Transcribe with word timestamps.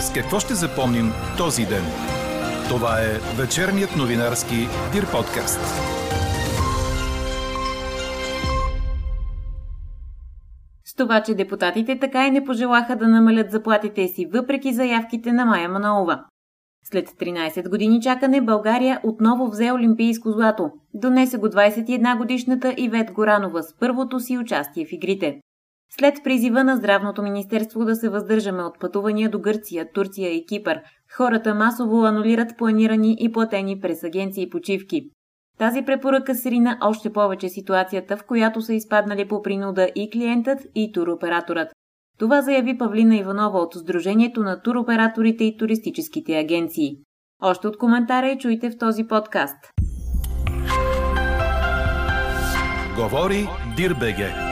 С 0.00 0.12
какво 0.12 0.40
ще 0.40 0.54
запомним 0.54 1.12
този 1.38 1.66
ден? 1.66 1.84
Това 2.68 3.00
е 3.00 3.42
вечерният 3.42 3.96
новинарски 3.96 4.56
Дир 4.92 5.10
подкаст. 5.12 5.60
С 10.84 10.94
това, 10.94 11.22
че 11.22 11.34
депутатите 11.34 11.98
така 11.98 12.26
и 12.26 12.30
не 12.30 12.44
пожелаха 12.44 12.96
да 12.96 13.08
намалят 13.08 13.50
заплатите 13.50 14.08
си, 14.08 14.26
въпреки 14.32 14.72
заявките 14.72 15.32
на 15.32 15.46
Майя 15.46 15.68
Манолова. 15.68 16.24
След 16.84 17.08
13 17.08 17.70
години 17.70 18.00
чакане 18.00 18.40
България 18.40 19.00
отново 19.02 19.50
взе 19.50 19.72
олимпийско 19.72 20.30
злато. 20.32 20.70
Донесе 20.94 21.38
го 21.38 21.46
21 21.46 22.18
годишната 22.18 22.74
Ивет 22.76 23.12
Горанова 23.12 23.62
с 23.62 23.78
първото 23.78 24.20
си 24.20 24.38
участие 24.38 24.86
в 24.86 24.92
игрите. 24.92 25.40
След 25.98 26.14
призива 26.24 26.64
на 26.64 26.76
Здравното 26.76 27.22
министерство 27.22 27.84
да 27.84 27.96
се 27.96 28.08
въздържаме 28.08 28.62
от 28.62 28.80
пътувания 28.80 29.30
до 29.30 29.38
Гърция, 29.38 29.92
Турция 29.92 30.30
и 30.30 30.46
Кипър, 30.46 30.80
хората 31.16 31.54
масово 31.54 32.04
анулират 32.04 32.58
планирани 32.58 33.16
и 33.20 33.32
платени 33.32 33.80
през 33.80 34.04
агенции 34.04 34.50
почивки. 34.50 35.02
Тази 35.58 35.82
препоръка 35.82 36.34
срина 36.34 36.78
още 36.82 37.12
повече 37.12 37.48
ситуацията, 37.48 38.16
в 38.16 38.24
която 38.24 38.62
са 38.62 38.74
изпаднали 38.74 39.28
по 39.28 39.42
принуда 39.42 39.90
и 39.94 40.10
клиентът, 40.10 40.58
и 40.74 40.92
туроператорът. 40.92 41.68
Това 42.18 42.42
заяви 42.42 42.78
Павлина 42.78 43.16
Иванова 43.16 43.58
от 43.58 43.74
Сдружението 43.74 44.42
на 44.42 44.62
туроператорите 44.62 45.44
и 45.44 45.56
туристическите 45.56 46.38
агенции. 46.38 46.96
Още 47.42 47.68
от 47.68 47.78
коментара 47.78 48.28
и 48.28 48.38
чуйте 48.38 48.70
в 48.70 48.78
този 48.78 49.04
подкаст. 49.04 49.56
Говори 52.96 53.48
Дирбеге. 53.76 54.49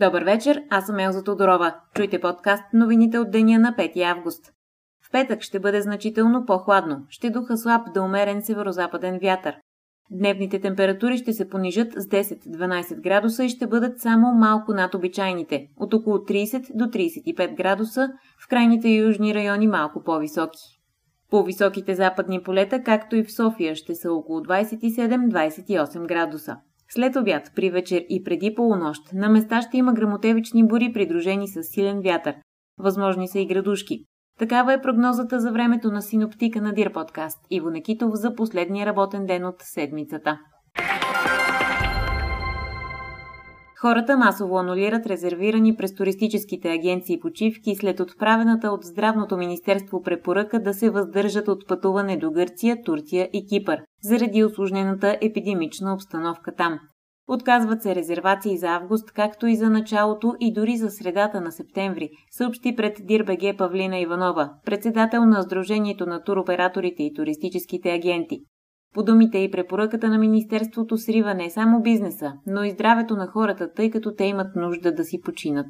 Добър 0.00 0.22
вечер, 0.22 0.62
аз 0.70 0.86
съм 0.86 0.98
Елза 0.98 1.22
Тодорова. 1.22 1.74
Чуйте 1.94 2.20
подкаст 2.20 2.64
новините 2.72 3.18
от 3.18 3.30
деня 3.30 3.58
на 3.58 3.74
5 3.78 4.02
август. 4.02 4.52
В 5.08 5.10
петък 5.12 5.42
ще 5.42 5.60
бъде 5.60 5.80
значително 5.80 6.44
по-хладно. 6.46 7.06
Ще 7.08 7.30
духа 7.30 7.56
слаб 7.56 7.92
да 7.94 8.02
умерен 8.02 8.42
северо-западен 8.42 9.18
вятър. 9.22 9.56
Дневните 10.10 10.60
температури 10.60 11.18
ще 11.18 11.32
се 11.32 11.48
понижат 11.48 11.92
с 11.92 12.06
10-12 12.06 13.00
градуса 13.00 13.44
и 13.44 13.48
ще 13.48 13.66
бъдат 13.66 14.00
само 14.00 14.34
малко 14.34 14.72
над 14.72 14.94
обичайните, 14.94 15.66
от 15.76 15.94
около 15.94 16.16
30 16.16 16.76
до 16.76 16.84
35 16.84 17.56
градуса, 17.56 18.08
в 18.44 18.48
крайните 18.48 18.88
южни 18.88 19.34
райони 19.34 19.66
малко 19.66 20.02
по-високи. 20.02 20.60
По-високите 21.30 21.94
западни 21.94 22.42
полета, 22.42 22.82
както 22.82 23.16
и 23.16 23.24
в 23.24 23.32
София, 23.32 23.74
ще 23.74 23.94
са 23.94 24.12
около 24.12 24.40
27-28 24.40 26.06
градуса. 26.06 26.56
След 26.90 27.16
обяд, 27.16 27.52
при 27.56 27.70
вечер 27.70 28.04
и 28.08 28.22
преди 28.24 28.54
полунощ, 28.54 29.02
на 29.12 29.28
места 29.28 29.62
ще 29.62 29.76
има 29.76 29.92
грамотевични 29.92 30.66
бури, 30.66 30.92
придружени 30.92 31.48
с 31.48 31.62
силен 31.62 32.00
вятър. 32.00 32.34
Възможни 32.78 33.28
са 33.28 33.38
и 33.38 33.46
градушки. 33.46 34.04
Такава 34.38 34.72
е 34.72 34.80
прогнозата 34.80 35.40
за 35.40 35.52
времето 35.52 35.90
на 35.90 36.02
синоптика 36.02 36.60
на 36.62 36.72
Дир 36.72 36.92
подкаст 36.92 37.38
Иво 37.50 37.70
Некитов 37.70 38.10
за 38.14 38.34
последния 38.34 38.86
работен 38.86 39.26
ден 39.26 39.44
от 39.44 39.54
седмицата. 39.58 40.38
Хората 43.80 44.16
масово 44.16 44.58
анулират 44.58 45.06
резервирани 45.06 45.76
през 45.76 45.94
туристическите 45.94 46.72
агенции 46.72 47.20
почивки 47.20 47.74
след 47.74 48.00
отправената 48.00 48.68
от 48.68 48.84
Здравното 48.84 49.36
министерство 49.36 50.02
препоръка 50.02 50.58
да 50.58 50.74
се 50.74 50.90
въздържат 50.90 51.48
от 51.48 51.68
пътуване 51.68 52.16
до 52.16 52.30
Гърция, 52.30 52.82
Турция 52.84 53.28
и 53.32 53.46
Кипър, 53.46 53.80
заради 54.02 54.44
осложнената 54.44 55.18
епидемична 55.20 55.94
обстановка 55.94 56.54
там. 56.54 56.78
Отказват 57.28 57.82
се 57.82 57.94
резервации 57.94 58.58
за 58.58 58.66
август, 58.66 59.12
както 59.12 59.46
и 59.46 59.56
за 59.56 59.70
началото 59.70 60.34
и 60.40 60.52
дори 60.52 60.76
за 60.76 60.90
средата 60.90 61.40
на 61.40 61.52
септември, 61.52 62.10
съобщи 62.30 62.76
пред 62.76 62.96
Дирбеге 63.04 63.56
Павлина 63.58 63.98
Иванова, 63.98 64.50
председател 64.64 65.24
на 65.24 65.42
Сдружението 65.42 66.06
на 66.06 66.22
туроператорите 66.22 67.02
и 67.02 67.14
туристическите 67.14 67.90
агенти. 67.90 68.40
По 68.94 69.02
думите 69.02 69.38
и 69.38 69.50
препоръката 69.50 70.08
на 70.08 70.18
Министерството 70.18 70.96
срива 70.96 71.34
не 71.34 71.50
само 71.50 71.82
бизнеса, 71.82 72.32
но 72.46 72.64
и 72.64 72.70
здравето 72.70 73.16
на 73.16 73.26
хората, 73.26 73.72
тъй 73.72 73.90
като 73.90 74.14
те 74.14 74.24
имат 74.24 74.56
нужда 74.56 74.94
да 74.94 75.04
си 75.04 75.20
починат. 75.20 75.66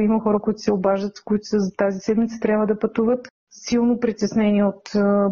Има 0.00 0.20
хора, 0.20 0.38
които 0.40 0.58
се 0.58 0.72
обаждат, 0.72 1.12
които 1.24 1.42
за 1.42 1.76
тази 1.76 1.98
седмица 2.00 2.40
трябва 2.40 2.66
да 2.66 2.78
пътуват. 2.78 3.28
Силно 3.50 4.00
притеснени 4.00 4.62
от 4.62 4.82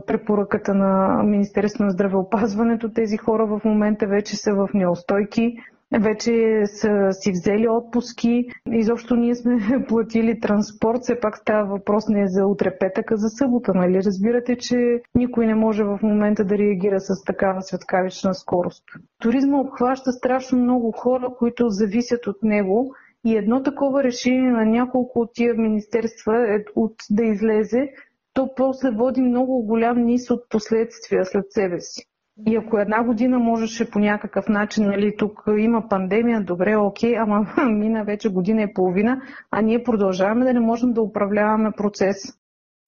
препоръката 0.06 0.74
на 0.74 1.22
Министерството 1.22 1.84
на 1.84 1.90
здравеопазването. 1.90 2.92
Тези 2.92 3.16
хора 3.16 3.46
в 3.46 3.60
момента 3.64 4.06
вече 4.06 4.36
са 4.36 4.54
в 4.54 4.68
неустойки 4.74 5.56
вече 5.92 6.62
са 6.66 7.08
си 7.12 7.30
взели 7.30 7.68
отпуски. 7.68 8.46
Изобщо 8.72 9.16
ние 9.16 9.34
сме 9.34 9.58
платили 9.88 10.40
транспорт, 10.40 10.98
все 11.02 11.20
пак 11.20 11.36
става 11.36 11.68
въпрос 11.68 12.08
не 12.08 12.28
за 12.28 12.46
утре 12.46 12.78
петък, 12.78 13.10
а 13.10 13.16
за 13.16 13.28
събота, 13.28 13.72
нали? 13.74 14.04
Разбирате, 14.04 14.56
че 14.56 15.00
никой 15.14 15.46
не 15.46 15.54
може 15.54 15.84
в 15.84 15.98
момента 16.02 16.44
да 16.44 16.58
реагира 16.58 17.00
с 17.00 17.24
такава 17.24 17.62
светкавична 17.62 18.34
скорост. 18.34 18.84
Туризма 19.18 19.58
обхваща 19.60 20.12
страшно 20.12 20.58
много 20.58 20.92
хора, 20.92 21.28
които 21.38 21.68
зависят 21.68 22.26
от 22.26 22.42
него 22.42 22.94
и 23.24 23.36
едно 23.36 23.62
такова 23.62 24.02
решение 24.04 24.50
на 24.50 24.64
няколко 24.64 25.20
от 25.20 25.30
тия 25.34 25.54
министерства 25.54 26.54
е 26.54 26.64
от 26.76 26.94
да 27.10 27.24
излезе, 27.24 27.90
то 28.34 28.54
после 28.56 28.90
води 28.90 29.22
много 29.22 29.62
голям 29.62 30.04
низ 30.04 30.30
от 30.30 30.48
последствия 30.50 31.24
след 31.24 31.44
себе 31.52 31.80
си. 31.80 32.06
И 32.46 32.56
ако 32.56 32.78
една 32.78 33.04
година 33.04 33.38
можеше 33.38 33.90
по 33.90 33.98
някакъв 33.98 34.48
начин, 34.48 34.86
нали, 34.86 35.16
тук 35.18 35.42
има 35.58 35.88
пандемия, 35.88 36.44
добре, 36.44 36.76
окей, 36.76 37.18
ама 37.18 37.46
мина 37.70 38.04
вече 38.04 38.28
година 38.28 38.62
и 38.62 38.74
половина, 38.74 39.20
а 39.50 39.62
ние 39.62 39.82
продължаваме 39.82 40.44
да 40.44 40.52
не 40.52 40.60
можем 40.60 40.92
да 40.92 41.02
управляваме 41.02 41.70
процес. 41.76 42.16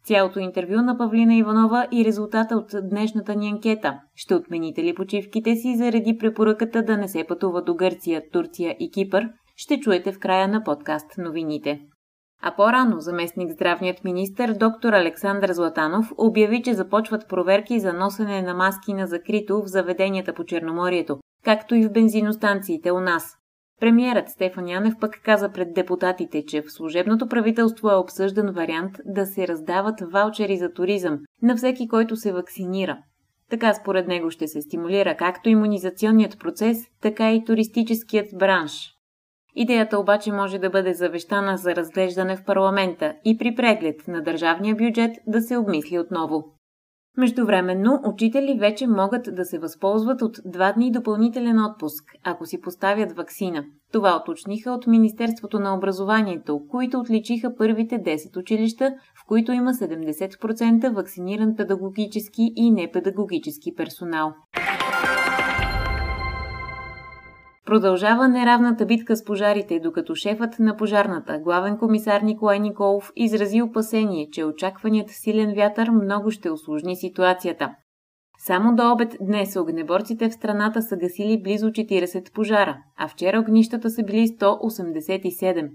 Цялото 0.04 0.38
интервю 0.38 0.82
на 0.82 0.98
Павлина 0.98 1.34
Иванова 1.34 1.86
и 1.92 2.04
резултата 2.04 2.56
от 2.56 2.70
днешната 2.90 3.34
ни 3.34 3.48
анкета. 3.48 4.00
Ще 4.14 4.34
отмените 4.34 4.82
ли 4.82 4.94
почивките 4.94 5.56
си 5.56 5.76
заради 5.76 6.18
препоръката 6.18 6.82
да 6.82 6.96
не 6.96 7.08
се 7.08 7.24
пътува 7.28 7.62
до 7.62 7.74
Гърция, 7.74 8.22
Турция 8.32 8.76
и 8.78 8.90
Кипър? 8.90 9.28
Ще 9.56 9.80
чуете 9.80 10.12
в 10.12 10.18
края 10.18 10.48
на 10.48 10.64
подкаст 10.64 11.18
новините. 11.18 11.80
А 12.42 12.54
по-рано 12.56 13.00
заместник 13.00 13.52
здравният 13.52 14.04
министр 14.04 14.54
доктор 14.54 14.92
Александър 14.92 15.52
Златанов 15.52 16.12
обяви, 16.18 16.62
че 16.62 16.74
започват 16.74 17.28
проверки 17.28 17.80
за 17.80 17.92
носене 17.92 18.42
на 18.42 18.54
маски 18.54 18.94
на 18.94 19.06
закрито 19.06 19.62
в 19.62 19.66
заведенията 19.66 20.34
по 20.34 20.44
Черноморието, 20.44 21.18
както 21.44 21.74
и 21.74 21.86
в 21.86 21.92
бензиностанциите 21.92 22.92
у 22.92 23.00
нас. 23.00 23.34
Премьерът 23.80 24.28
Стефан 24.28 24.68
Янев 24.68 24.94
пък 25.00 25.20
каза 25.24 25.52
пред 25.52 25.74
депутатите, 25.74 26.44
че 26.46 26.62
в 26.62 26.72
служебното 26.72 27.28
правителство 27.28 27.90
е 27.90 27.94
обсъждан 27.94 28.52
вариант 28.52 28.96
да 29.04 29.26
се 29.26 29.48
раздават 29.48 30.00
ваучери 30.12 30.56
за 30.56 30.72
туризъм 30.72 31.18
на 31.42 31.56
всеки, 31.56 31.88
който 31.88 32.16
се 32.16 32.32
вакцинира. 32.32 32.98
Така 33.50 33.74
според 33.74 34.08
него 34.08 34.30
ще 34.30 34.48
се 34.48 34.62
стимулира 34.62 35.16
както 35.16 35.48
иммунизационният 35.48 36.38
процес, 36.38 36.78
така 37.02 37.32
и 37.32 37.44
туристическият 37.44 38.26
бранш. 38.34 38.97
Идеята 39.60 39.98
обаче 39.98 40.32
може 40.32 40.58
да 40.58 40.70
бъде 40.70 40.94
завещана 40.94 41.56
за 41.56 41.76
разглеждане 41.76 42.36
в 42.36 42.44
парламента 42.44 43.14
и 43.24 43.38
при 43.38 43.54
преглед 43.54 44.08
на 44.08 44.22
държавния 44.22 44.74
бюджет 44.74 45.16
да 45.26 45.40
се 45.40 45.56
обмисли 45.56 45.98
отново. 45.98 46.44
Междувременно, 47.16 48.00
учители 48.04 48.58
вече 48.60 48.86
могат 48.86 49.34
да 49.34 49.44
се 49.44 49.58
възползват 49.58 50.22
от 50.22 50.36
два 50.44 50.72
дни 50.72 50.92
допълнителен 50.92 51.64
отпуск, 51.64 52.04
ако 52.24 52.46
си 52.46 52.60
поставят 52.60 53.12
вакцина. 53.12 53.64
Това 53.92 54.16
оточниха 54.16 54.70
от 54.70 54.86
Министерството 54.86 55.58
на 55.58 55.74
образованието, 55.74 56.60
които 56.70 56.98
отличиха 56.98 57.54
първите 57.56 57.94
10 57.94 58.36
училища, 58.40 58.94
в 59.22 59.26
които 59.28 59.52
има 59.52 59.70
70% 59.72 60.94
вакциниран 60.94 61.56
педагогически 61.56 62.52
и 62.56 62.70
непедагогически 62.70 63.74
персонал. 63.74 64.34
Продължава 67.68 68.28
неравната 68.28 68.86
битка 68.86 69.16
с 69.16 69.24
пожарите, 69.24 69.80
докато 69.80 70.14
шефът 70.14 70.58
на 70.58 70.76
пожарната, 70.76 71.38
главен 71.38 71.78
комисар 71.78 72.20
Николай 72.20 72.58
Николов, 72.60 73.12
изрази 73.16 73.62
опасение, 73.62 74.28
че 74.32 74.44
очакваният 74.44 75.10
силен 75.10 75.54
вятър 75.54 75.90
много 75.90 76.30
ще 76.30 76.50
осложни 76.50 76.96
ситуацията. 76.96 77.74
Само 78.38 78.76
до 78.76 78.92
обед 78.92 79.16
днес 79.20 79.56
огнеборците 79.56 80.28
в 80.28 80.32
страната 80.32 80.82
са 80.82 80.96
гасили 80.96 81.42
близо 81.42 81.66
40 81.66 82.32
пожара, 82.34 82.78
а 82.96 83.08
вчера 83.08 83.40
огнищата 83.40 83.90
са 83.90 84.02
били 84.02 84.28
187. 84.28 85.70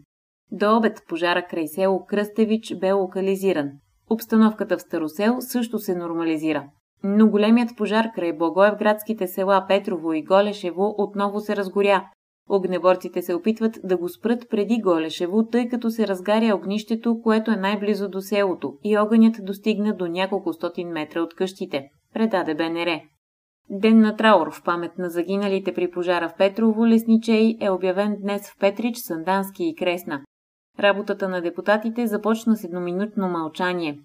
До 0.52 0.78
обед 0.78 1.02
пожара 1.10 1.48
край 1.48 1.68
село 1.68 2.06
Кръстевич 2.06 2.74
бе 2.82 2.92
локализиран. 2.92 3.72
Обстановката 4.10 4.78
в 4.78 4.82
Старосел 4.82 5.36
също 5.40 5.80
се 5.80 5.96
нормализира. 5.96 6.64
Но 7.04 7.30
големият 7.30 7.78
пожар 7.78 8.06
край 8.16 8.34
Благоевградските 8.34 9.28
села 9.28 9.66
Петрово 9.68 10.14
и 10.14 10.24
Голешево 10.24 10.96
отново 10.98 11.40
се 11.40 11.56
разгоря. 11.56 12.10
Огнеборците 12.50 13.22
се 13.22 13.34
опитват 13.34 13.80
да 13.84 13.98
го 13.98 14.10
спрат 14.10 14.50
преди 14.50 14.82
Голешево, 14.82 15.46
тъй 15.46 15.70
като 15.70 15.90
се 15.90 16.08
разгаря 16.08 16.56
огнището, 16.56 17.22
което 17.24 17.52
е 17.52 17.56
най-близо 17.56 18.10
до 18.10 18.22
селото 18.22 18.74
и 18.84 18.98
огънят 18.98 19.36
достигна 19.42 19.96
до 19.96 20.08
няколко 20.08 20.54
стотин 20.54 20.90
метра 20.90 21.22
от 21.22 21.36
къщите, 21.36 21.90
предаде 22.14 22.56
БНР. 22.56 23.00
Ден 23.70 24.00
на 24.00 24.16
траур 24.16 24.52
в 24.52 24.64
памет 24.64 24.98
на 24.98 25.10
загиналите 25.10 25.74
при 25.74 25.92
пожара 25.92 26.30
в 26.30 26.36
Петрово 26.38 26.88
лесничей 26.88 27.58
е 27.62 27.70
обявен 27.70 28.18
днес 28.22 28.50
в 28.50 28.60
Петрич, 28.60 28.98
Сандански 28.98 29.64
и 29.64 29.76
Кресна. 29.76 30.22
Работата 30.80 31.30
на 31.30 31.42
депутатите 31.42 32.08
започна 32.08 32.56
с 32.56 32.64
едноминутно 32.64 33.30
мълчание. 33.30 34.00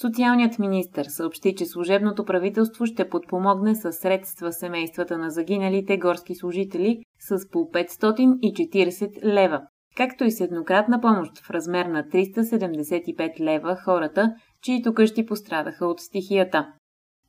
Социалният 0.00 0.58
министр 0.58 1.04
съобщи, 1.04 1.54
че 1.54 1.66
служебното 1.66 2.24
правителство 2.24 2.86
ще 2.86 3.08
подпомогне 3.08 3.74
със 3.74 3.96
средства 3.96 4.52
семействата 4.52 5.18
на 5.18 5.30
загиналите 5.30 5.98
горски 5.98 6.34
служители 6.34 6.98
с 7.18 7.48
по 7.50 7.58
540 7.58 9.24
лева, 9.24 9.60
както 9.96 10.24
и 10.24 10.30
с 10.30 10.40
еднократна 10.40 11.00
помощ 11.00 11.38
в 11.38 11.50
размер 11.50 11.86
на 11.86 12.02
375 12.02 13.40
лева 13.40 13.76
хората, 13.84 14.34
чието 14.62 14.94
къщи 14.94 15.26
пострадаха 15.26 15.86
от 15.86 16.00
стихията. 16.00 16.66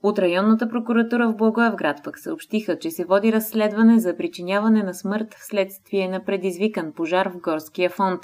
От 0.03 0.19
районната 0.19 0.69
прокуратура 0.69 1.29
в 1.29 1.35
Благоевград 1.35 1.97
пък 2.03 2.19
съобщиха, 2.19 2.79
че 2.79 2.91
се 2.91 3.05
води 3.05 3.33
разследване 3.33 3.99
за 3.99 4.17
причиняване 4.17 4.83
на 4.83 4.93
смърт 4.93 5.33
вследствие 5.33 6.07
на 6.07 6.23
предизвикан 6.23 6.93
пожар 6.95 7.29
в 7.29 7.41
горския 7.41 7.89
фонд. 7.89 8.21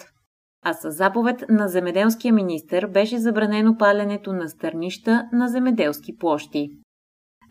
А 0.66 0.74
с 0.74 0.92
заповед 0.92 1.46
на 1.50 1.68
земеделския 1.68 2.34
министр 2.34 2.88
беше 2.88 3.18
забранено 3.18 3.78
паленето 3.78 4.34
на 4.34 4.50
стърнища 4.50 5.30
на 5.34 5.48
земеделски 5.48 6.18
площи. 6.18 6.70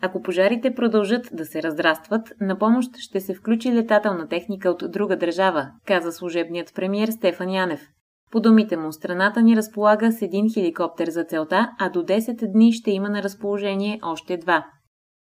Ако 0.01 0.21
пожарите 0.21 0.75
продължат 0.75 1.29
да 1.33 1.45
се 1.45 1.63
разрастват, 1.63 2.33
на 2.41 2.57
помощ 2.57 2.97
ще 2.97 3.19
се 3.19 3.33
включи 3.33 3.73
летателна 3.73 4.27
техника 4.27 4.69
от 4.69 4.83
друга 4.91 5.17
държава, 5.17 5.71
каза 5.85 6.11
служебният 6.11 6.71
премьер 6.75 7.09
Стефан 7.09 7.49
Янев. 7.49 7.87
По 8.31 8.39
думите 8.39 8.77
му, 8.77 8.91
страната 8.91 9.41
ни 9.41 9.55
разполага 9.55 10.11
с 10.11 10.21
един 10.21 10.53
хеликоптер 10.53 11.07
за 11.07 11.23
целта, 11.23 11.69
а 11.79 11.89
до 11.89 12.03
10 12.03 12.51
дни 12.51 12.73
ще 12.73 12.91
има 12.91 13.09
на 13.09 13.23
разположение 13.23 13.99
още 14.03 14.37
два. 14.37 14.65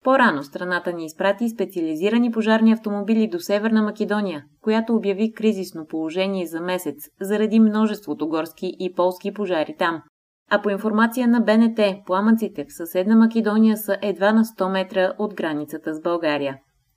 По-рано 0.05 0.43
страната 0.43 0.93
ни 0.93 1.05
изпрати 1.05 1.49
специализирани 1.49 2.31
пожарни 2.31 2.73
автомобили 2.73 3.29
до 3.29 3.39
Северна 3.39 3.83
Македония, 3.83 4.45
която 4.63 4.95
обяви 4.95 5.33
кризисно 5.33 5.87
положение 5.87 6.47
за 6.47 6.61
месец 6.61 6.97
заради 7.21 7.61
множеството 7.61 8.29
горски 8.29 8.77
и 8.79 8.95
полски 8.95 9.35
пожари 9.35 9.75
там. 9.79 10.03
А 10.51 10.63
по 10.63 10.71
информация 10.71 11.29
на 11.29 11.41
БНТ, 11.41 11.81
пламъците 12.07 12.65
в 12.65 12.73
съседна 12.77 13.17
Македония 13.17 13.77
са 13.77 13.97
едва 14.03 14.33
на 14.33 14.45
100 14.45 14.73
метра 14.73 15.13
от 15.19 15.35
границата 15.35 15.95
с 15.95 16.01
България. 16.01 16.57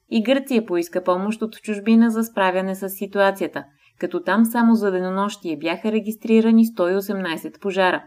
И 0.09 0.23
Гърция 0.23 0.65
поиска 0.65 1.03
помощ 1.03 1.41
от 1.41 1.53
чужбина 1.53 2.09
за 2.09 2.23
справяне 2.23 2.75
с 2.75 2.89
ситуацията, 2.89 3.63
като 3.99 4.23
там 4.23 4.45
само 4.45 4.75
за 4.75 4.91
денонощие 4.91 5.57
бяха 5.57 5.91
регистрирани 5.91 6.65
118 6.65 7.61
пожара. 7.61 8.03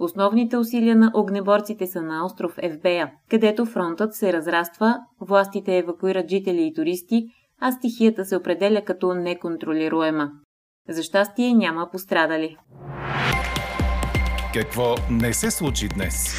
Основните 0.00 0.56
усилия 0.56 0.96
на 0.96 1.10
огнеборците 1.14 1.86
са 1.86 2.02
на 2.02 2.24
остров 2.24 2.54
Евбея, 2.62 3.12
където 3.30 3.66
фронтът 3.66 4.14
се 4.14 4.32
разраства, 4.32 4.96
властите 5.20 5.78
евакуират 5.78 6.28
жители 6.28 6.62
и 6.62 6.74
туристи, 6.74 7.26
а 7.60 7.72
стихията 7.72 8.24
се 8.24 8.36
определя 8.36 8.82
като 8.84 9.14
неконтролируема. 9.14 10.30
За 10.88 11.02
щастие 11.02 11.54
няма 11.54 11.88
пострадали. 11.92 12.56
Какво 14.54 14.94
не 15.10 15.32
се 15.32 15.50
случи 15.50 15.88
днес? 15.88 16.36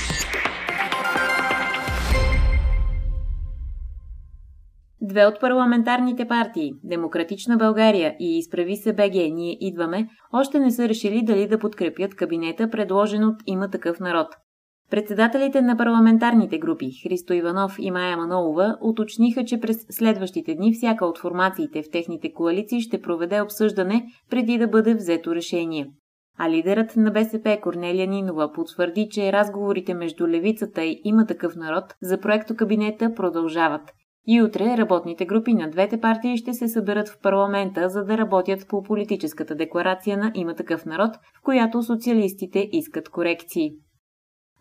Две 5.01 5.25
от 5.25 5.39
парламентарните 5.39 6.27
партии 6.27 6.73
Демократична 6.83 7.57
България 7.57 8.15
и 8.19 8.37
Изправи 8.37 8.75
се 8.75 8.93
БГ 8.93 9.13
Ние 9.13 9.57
идваме 9.59 10.07
още 10.33 10.59
не 10.59 10.71
са 10.71 10.89
решили 10.89 11.21
дали 11.23 11.47
да 11.47 11.59
подкрепят 11.59 12.15
кабинета, 12.15 12.69
предложен 12.69 13.23
от 13.23 13.35
Има 13.47 13.69
такъв 13.69 13.99
народ. 13.99 14.27
Председателите 14.89 15.61
на 15.61 15.77
парламентарните 15.77 16.57
групи 16.57 16.91
Христо 17.03 17.33
Иванов 17.33 17.75
и 17.79 17.91
Майя 17.91 18.17
Манолова 18.17 18.77
уточниха, 18.81 19.45
че 19.45 19.59
през 19.59 19.85
следващите 19.89 20.55
дни 20.55 20.73
всяка 20.73 21.05
от 21.05 21.17
формациите 21.17 21.83
в 21.83 21.91
техните 21.91 22.33
коалиции 22.33 22.81
ще 22.81 23.01
проведе 23.01 23.41
обсъждане 23.41 24.05
преди 24.29 24.57
да 24.57 24.67
бъде 24.67 24.95
взето 24.95 25.35
решение. 25.35 25.87
А 26.39 26.49
лидерът 26.49 26.95
на 26.95 27.11
БСП 27.11 27.59
Корнелия 27.61 28.07
Нинова 28.07 28.51
потвърди, 28.53 29.07
че 29.11 29.33
разговорите 29.33 29.93
между 29.93 30.27
левицата 30.27 30.83
и 30.83 31.01
има 31.03 31.25
такъв 31.25 31.55
народ 31.55 31.83
за 32.01 32.19
проекто 32.19 32.55
кабинета 32.55 33.13
продължават. 33.15 33.81
И 34.27 34.41
утре 34.41 34.77
работните 34.77 35.25
групи 35.25 35.53
на 35.53 35.69
двете 35.69 36.01
партии 36.01 36.37
ще 36.37 36.53
се 36.53 36.67
съберат 36.67 37.09
в 37.09 37.19
парламента, 37.21 37.89
за 37.89 38.03
да 38.03 38.17
работят 38.17 38.67
по 38.67 38.83
политическата 38.83 39.55
декларация 39.55 40.17
на 40.17 40.31
има 40.35 40.55
такъв 40.55 40.85
народ, 40.85 41.15
в 41.15 41.41
която 41.43 41.83
социалистите 41.83 42.69
искат 42.71 43.09
корекции. 43.09 43.71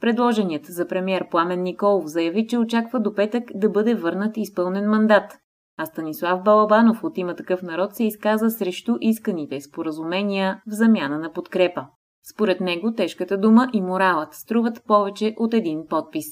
Предложеният 0.01 0.65
за 0.65 0.89
премьер 0.89 1.29
Пламен 1.31 1.63
Николов 1.63 2.07
заяви, 2.07 2.47
че 2.47 2.59
очаква 2.59 3.01
до 3.01 3.15
петък 3.15 3.45
да 3.55 3.71
бъде 3.71 3.95
върнат 3.95 4.37
изпълнен 4.37 4.91
мандат, 4.91 5.39
а 5.79 5.87
Станислав 5.87 6.43
Балабанов 6.43 7.05
от 7.05 7.19
има 7.19 7.35
такъв 7.35 7.63
народ 7.63 7.95
се 7.95 8.05
изказа 8.05 8.51
срещу 8.51 8.97
исканите 9.01 9.61
споразумения 9.61 10.61
в 10.67 10.75
замяна 10.75 11.19
на 11.19 11.33
подкрепа. 11.33 11.87
Според 12.35 12.61
него 12.61 12.95
тежката 12.95 13.39
дума 13.39 13.69
и 13.73 13.83
моралът 13.83 14.35
струват 14.35 14.83
повече 14.87 15.35
от 15.39 15.55
един 15.55 15.87
подпис. 15.89 16.27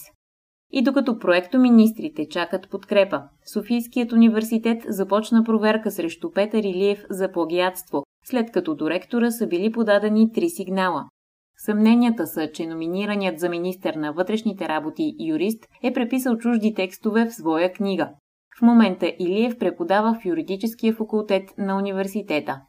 И 0.77 0.83
докато 0.83 1.19
проекто 1.19 1.59
министрите 1.59 2.29
чакат 2.29 2.71
подкрепа, 2.71 3.23
Софийският 3.53 4.13
университет 4.13 4.83
започна 4.89 5.45
проверка 5.45 5.91
срещу 5.91 6.31
Петър 6.33 6.59
Илиев 6.59 7.05
за 7.11 7.33
плагиатство, 7.33 8.03
след 8.25 8.53
като 8.53 8.75
до 8.75 8.91
ректора 8.91 9.31
са 9.31 9.47
били 9.47 9.73
подадени 9.73 10.33
три 10.33 10.49
сигнала. 10.49 11.05
Съмненията 11.57 12.27
са, 12.27 12.51
че 12.53 12.67
номинираният 12.67 13.41
за 13.41 13.49
министър 13.49 13.95
на 13.95 14.13
вътрешните 14.13 14.69
работи 14.69 15.17
юрист 15.21 15.67
е 15.83 15.93
преписал 15.93 16.37
чужди 16.37 16.75
текстове 16.75 17.27
в 17.27 17.35
своя 17.35 17.73
книга. 17.73 18.11
В 18.59 18.63
момента 18.63 19.13
Илиев 19.19 19.59
преподава 19.59 20.19
в 20.23 20.25
юридическия 20.25 20.95
факултет 20.95 21.45
на 21.59 21.77
университета. 21.77 22.61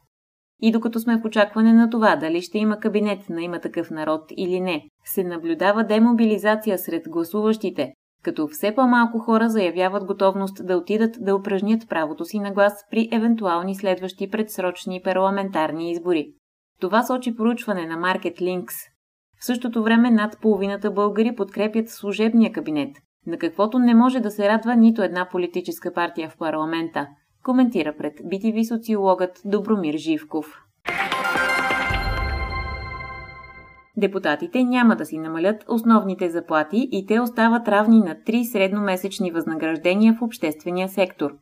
И 0.62 0.72
докато 0.72 1.00
сме 1.00 1.20
в 1.20 1.24
очакване 1.24 1.72
на 1.72 1.90
това 1.90 2.16
дали 2.16 2.42
ще 2.42 2.58
има 2.58 2.78
кабинет 2.78 3.28
на 3.30 3.42
има 3.42 3.60
такъв 3.60 3.90
народ 3.90 4.20
или 4.36 4.60
не, 4.60 4.82
се 5.04 5.24
наблюдава 5.24 5.84
демобилизация 5.84 6.78
сред 6.78 7.02
гласуващите, 7.08 7.92
като 8.22 8.48
все 8.48 8.74
по-малко 8.74 9.18
хора 9.18 9.48
заявяват 9.48 10.04
готовност 10.04 10.66
да 10.66 10.76
отидат 10.76 11.16
да 11.20 11.36
упражнят 11.36 11.88
правото 11.88 12.24
си 12.24 12.38
на 12.38 12.52
глас 12.52 12.84
при 12.90 13.08
евентуални 13.12 13.74
следващи 13.74 14.30
предсрочни 14.30 15.00
парламентарни 15.04 15.90
избори. 15.90 16.32
Това 16.80 17.02
сочи 17.02 17.36
проучване 17.36 17.86
на 17.86 17.96
Market 17.96 18.40
Links. 18.40 18.74
В 19.40 19.46
същото 19.46 19.82
време 19.82 20.10
над 20.10 20.40
половината 20.40 20.90
българи 20.90 21.34
подкрепят 21.34 21.88
служебния 21.88 22.52
кабинет, 22.52 22.96
на 23.26 23.38
каквото 23.38 23.78
не 23.78 23.94
може 23.94 24.20
да 24.20 24.30
се 24.30 24.48
радва 24.48 24.76
нито 24.76 25.02
една 25.02 25.28
политическа 25.28 25.92
партия 25.92 26.30
в 26.30 26.36
парламента, 26.38 27.06
коментира 27.46 27.94
пред 27.98 28.18
BTV 28.18 28.68
социологът 28.68 29.40
Добромир 29.44 29.94
Живков. 29.96 30.46
Депутатите 33.96 34.64
няма 34.64 34.96
да 34.96 35.06
си 35.06 35.18
намалят 35.18 35.64
основните 35.68 36.30
заплати 36.30 36.88
и 36.92 37.06
те 37.06 37.20
остават 37.20 37.68
равни 37.68 37.98
на 37.98 38.14
3 38.14 38.52
средномесечни 38.52 39.30
възнаграждения 39.30 40.14
в 40.14 40.22
обществения 40.22 40.88
сектор. 40.88 41.32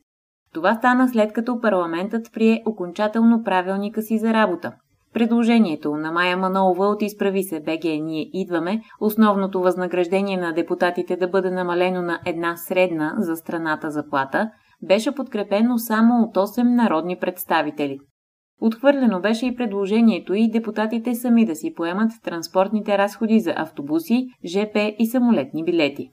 Това 0.54 0.74
стана 0.74 1.08
след 1.08 1.32
като 1.32 1.60
парламентът 1.60 2.32
прие 2.32 2.62
окончателно 2.66 3.44
правилника 3.44 4.02
си 4.02 4.18
за 4.18 4.32
работа. 4.34 4.72
Предложението 5.14 5.96
на 5.96 6.12
Майя 6.12 6.36
Манолова 6.36 6.86
от 6.86 7.02
Изправи 7.02 7.42
се 7.42 7.60
БГ 7.60 7.84
Ние 7.84 8.30
идваме 8.32 8.80
основното 9.00 9.60
възнаграждение 9.60 10.36
на 10.36 10.52
депутатите 10.52 11.16
да 11.16 11.28
бъде 11.28 11.50
намалено 11.50 12.02
на 12.02 12.20
една 12.26 12.56
средна 12.56 13.14
за 13.18 13.36
страната 13.36 13.90
заплата 13.90 14.50
беше 14.84 15.12
подкрепено 15.12 15.78
само 15.78 16.22
от 16.22 16.34
8 16.34 16.62
народни 16.62 17.16
представители. 17.16 17.98
Отхвърлено 18.60 19.20
беше 19.20 19.46
и 19.46 19.56
предложението 19.56 20.34
и 20.34 20.50
депутатите 20.50 21.14
сами 21.14 21.46
да 21.46 21.54
си 21.54 21.74
поемат 21.74 22.10
транспортните 22.22 22.98
разходи 22.98 23.40
за 23.40 23.52
автобуси, 23.56 24.26
ЖП 24.46 24.94
и 24.98 25.06
самолетни 25.06 25.64
билети. 25.64 26.10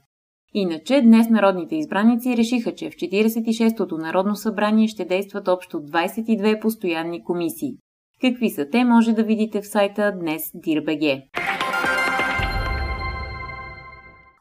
Иначе 0.54 1.00
днес 1.00 1.28
народните 1.28 1.76
избраници 1.76 2.36
решиха, 2.36 2.74
че 2.74 2.90
в 2.90 2.94
46-тото 2.94 3.98
Народно 3.98 4.36
събрание 4.36 4.88
ще 4.88 5.04
действат 5.04 5.48
общо 5.48 5.76
22 5.76 6.60
постоянни 6.60 7.24
комисии. 7.24 7.76
Какви 8.20 8.50
са 8.50 8.68
те, 8.70 8.84
може 8.84 9.12
да 9.12 9.24
видите 9.24 9.60
в 9.60 9.66
сайта 9.66 10.12
днес 10.20 10.42
Дирбеге. 10.54 11.22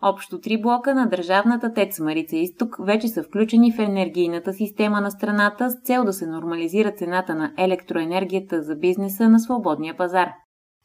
Общо 0.03 0.39
три 0.39 0.62
блока 0.62 0.96
на 0.96 1.05
държавната 1.05 1.74
ТЕЦ 1.74 2.00
Марица 2.00 2.38
Изток 2.38 2.75
вече 2.79 3.08
са 3.08 3.24
включени 3.24 3.72
в 3.72 3.79
енергийната 3.79 4.53
система 4.53 5.01
на 5.01 5.12
страната 5.12 5.70
с 5.70 5.81
цел 5.84 6.03
да 6.03 6.13
се 6.13 6.27
нормализира 6.27 6.91
цената 6.91 7.36
на 7.36 7.53
електроенергията 7.58 8.62
за 8.62 8.75
бизнеса 8.75 9.29
на 9.29 9.39
свободния 9.39 9.98
пазар. 9.98 10.29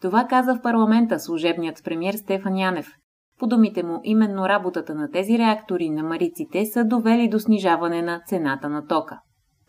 Това 0.02 0.24
каза 0.24 0.54
в 0.54 0.62
парламента 0.62 1.20
служебният 1.20 1.84
премьер 1.84 2.14
Стефан 2.14 2.56
Янев. 2.56 2.86
По 3.38 3.46
думите 3.46 3.82
му, 3.82 4.00
именно 4.04 4.48
работата 4.48 4.94
на 4.94 5.10
тези 5.10 5.38
реактори 5.38 5.90
на 5.90 6.02
мариците 6.02 6.66
са 6.66 6.84
довели 6.84 7.28
до 7.28 7.38
снижаване 7.38 8.02
на 8.02 8.20
цената 8.26 8.68
на 8.68 8.86
тока. 8.86 9.20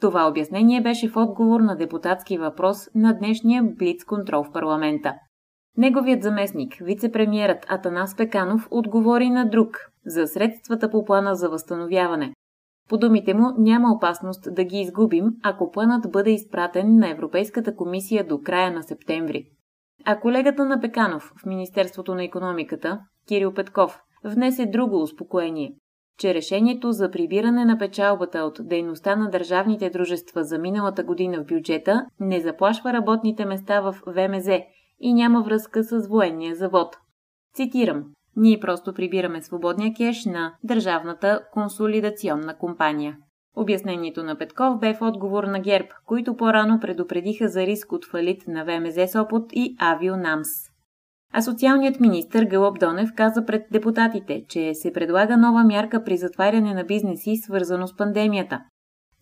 Това 0.01 0.27
обяснение 0.27 0.81
беше 0.81 1.09
в 1.09 1.17
отговор 1.17 1.59
на 1.59 1.75
депутатски 1.75 2.37
въпрос 2.37 2.77
на 2.95 3.13
днешния 3.13 3.63
блиц 3.63 4.03
контрол 4.03 4.43
в 4.43 4.51
парламента. 4.51 5.13
Неговият 5.77 6.23
заместник, 6.23 6.73
вице-премьерът 6.81 7.65
Атанас 7.67 8.15
Пеканов, 8.15 8.67
отговори 8.71 9.29
на 9.29 9.49
друг– 9.49 9.77
за 10.05 10.27
средствата 10.27 10.91
по 10.91 11.05
плана 11.05 11.35
за 11.35 11.49
възстановяване. 11.49 12.33
По 12.89 12.97
думите 12.97 13.33
му 13.33 13.47
няма 13.57 13.93
опасност 13.93 14.55
да 14.55 14.63
ги 14.63 14.77
изгубим, 14.77 15.25
ако 15.43 15.71
планът 15.71 16.11
бъде 16.11 16.31
изпратен 16.31 16.95
на 16.95 17.09
Европейската 17.09 17.75
комисия 17.75 18.27
до 18.27 18.41
края 18.41 18.71
на 18.71 18.83
септември. 18.83 19.45
А 20.05 20.19
колегата 20.19 20.65
на 20.65 20.81
Пеканов 20.81 21.33
в 21.41 21.45
Министерството 21.45 22.15
на 22.15 22.23
економиката, 22.23 22.99
Кирил 23.27 23.53
Петков, 23.53 23.99
внесе 24.23 24.65
друго 24.65 25.01
успокоение, 25.01 25.73
че 26.19 26.33
решението 26.33 26.91
за 26.91 27.11
прибиране 27.11 27.65
на 27.65 27.77
печалбата 27.77 28.39
от 28.39 28.59
дейността 28.61 29.15
на 29.15 29.29
държавните 29.29 29.89
дружества 29.89 30.43
за 30.43 30.57
миналата 30.57 31.03
година 31.03 31.43
в 31.43 31.45
бюджета 31.45 32.05
не 32.19 32.41
заплашва 32.41 32.93
работните 32.93 33.45
места 33.45 33.81
в 33.81 33.95
ВМЗ 34.07 34.49
и 34.99 35.13
няма 35.13 35.41
връзка 35.41 35.83
с 35.83 36.07
военния 36.07 36.55
завод. 36.55 36.97
Цитирам. 37.55 38.03
Ние 38.35 38.59
просто 38.59 38.93
прибираме 38.93 39.41
свободния 39.41 39.93
кеш 39.97 40.25
на 40.25 40.53
Държавната 40.63 41.41
консолидационна 41.53 42.57
компания. 42.57 43.17
Обяснението 43.55 44.23
на 44.23 44.37
Петков 44.37 44.79
бе 44.79 44.93
в 44.93 45.01
отговор 45.01 45.43
на 45.43 45.59
ГЕРБ, 45.59 45.87
които 46.05 46.35
по-рано 46.35 46.79
предупредиха 46.79 47.47
за 47.47 47.61
риск 47.61 47.91
от 47.91 48.05
фалит 48.05 48.47
на 48.47 48.65
ВМЗ 48.65 49.11
Сопот 49.11 49.43
и 49.53 49.75
Авионамс. 49.79 50.47
А 51.33 51.41
социалният 51.41 51.99
министр 51.99 52.45
Галоп 52.45 52.79
Донев 52.79 53.09
каза 53.15 53.45
пред 53.45 53.63
депутатите, 53.71 54.45
че 54.49 54.73
се 54.73 54.93
предлага 54.93 55.37
нова 55.37 55.63
мярка 55.63 56.03
при 56.03 56.17
затваряне 56.17 56.73
на 56.73 56.83
бизнеси, 56.83 57.35
свързано 57.35 57.87
с 57.87 57.95
пандемията. 57.95 58.61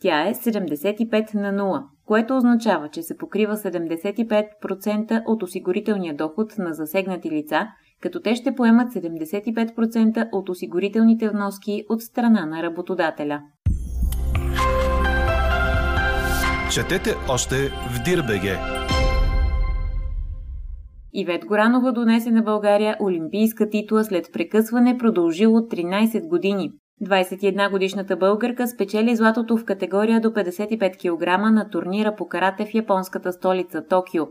Тя 0.02 0.28
е 0.28 0.34
75 0.34 1.34
на 1.34 1.54
0, 1.54 1.84
което 2.06 2.38
означава, 2.38 2.90
че 2.90 3.02
се 3.02 3.18
покрива 3.18 3.56
75% 3.56 5.24
от 5.26 5.44
осигурителния 5.44 6.16
доход 6.16 6.58
на 6.58 6.74
засегнати 6.74 7.32
лица, 7.32 7.68
като 8.02 8.22
те 8.22 8.36
ще 8.36 8.56
поемат 8.56 8.94
75% 8.94 10.30
от 10.32 10.50
осигурителните 10.50 11.30
вноски 11.30 11.84
от 11.90 12.02
страна 12.02 12.46
на 12.46 12.64
работодателя. 12.64 13.42
Четете 16.74 17.16
още 17.30 17.56
в 17.70 18.04
Дирбеге. 18.06 18.58
Ивет 21.14 21.46
Горанова 21.46 21.92
донесе 21.92 22.32
на 22.32 22.42
България 22.42 22.98
олимпийска 23.02 23.70
титла 23.70 24.04
след 24.04 24.26
прекъсване 24.34 24.98
продължило 24.98 25.60
13 25.60 26.28
години. 26.28 26.72
21-годишната 27.04 28.18
българка 28.18 28.68
спечели 28.68 29.16
златото 29.16 29.58
в 29.58 29.66
категория 29.66 30.22
до 30.22 30.30
55 30.30 30.98
кг 30.98 31.54
на 31.54 31.70
турнира 31.70 32.16
по 32.16 32.28
карате 32.28 32.66
в 32.66 32.74
японската 32.74 33.34
столица 33.34 33.88
Токио. 33.90 34.26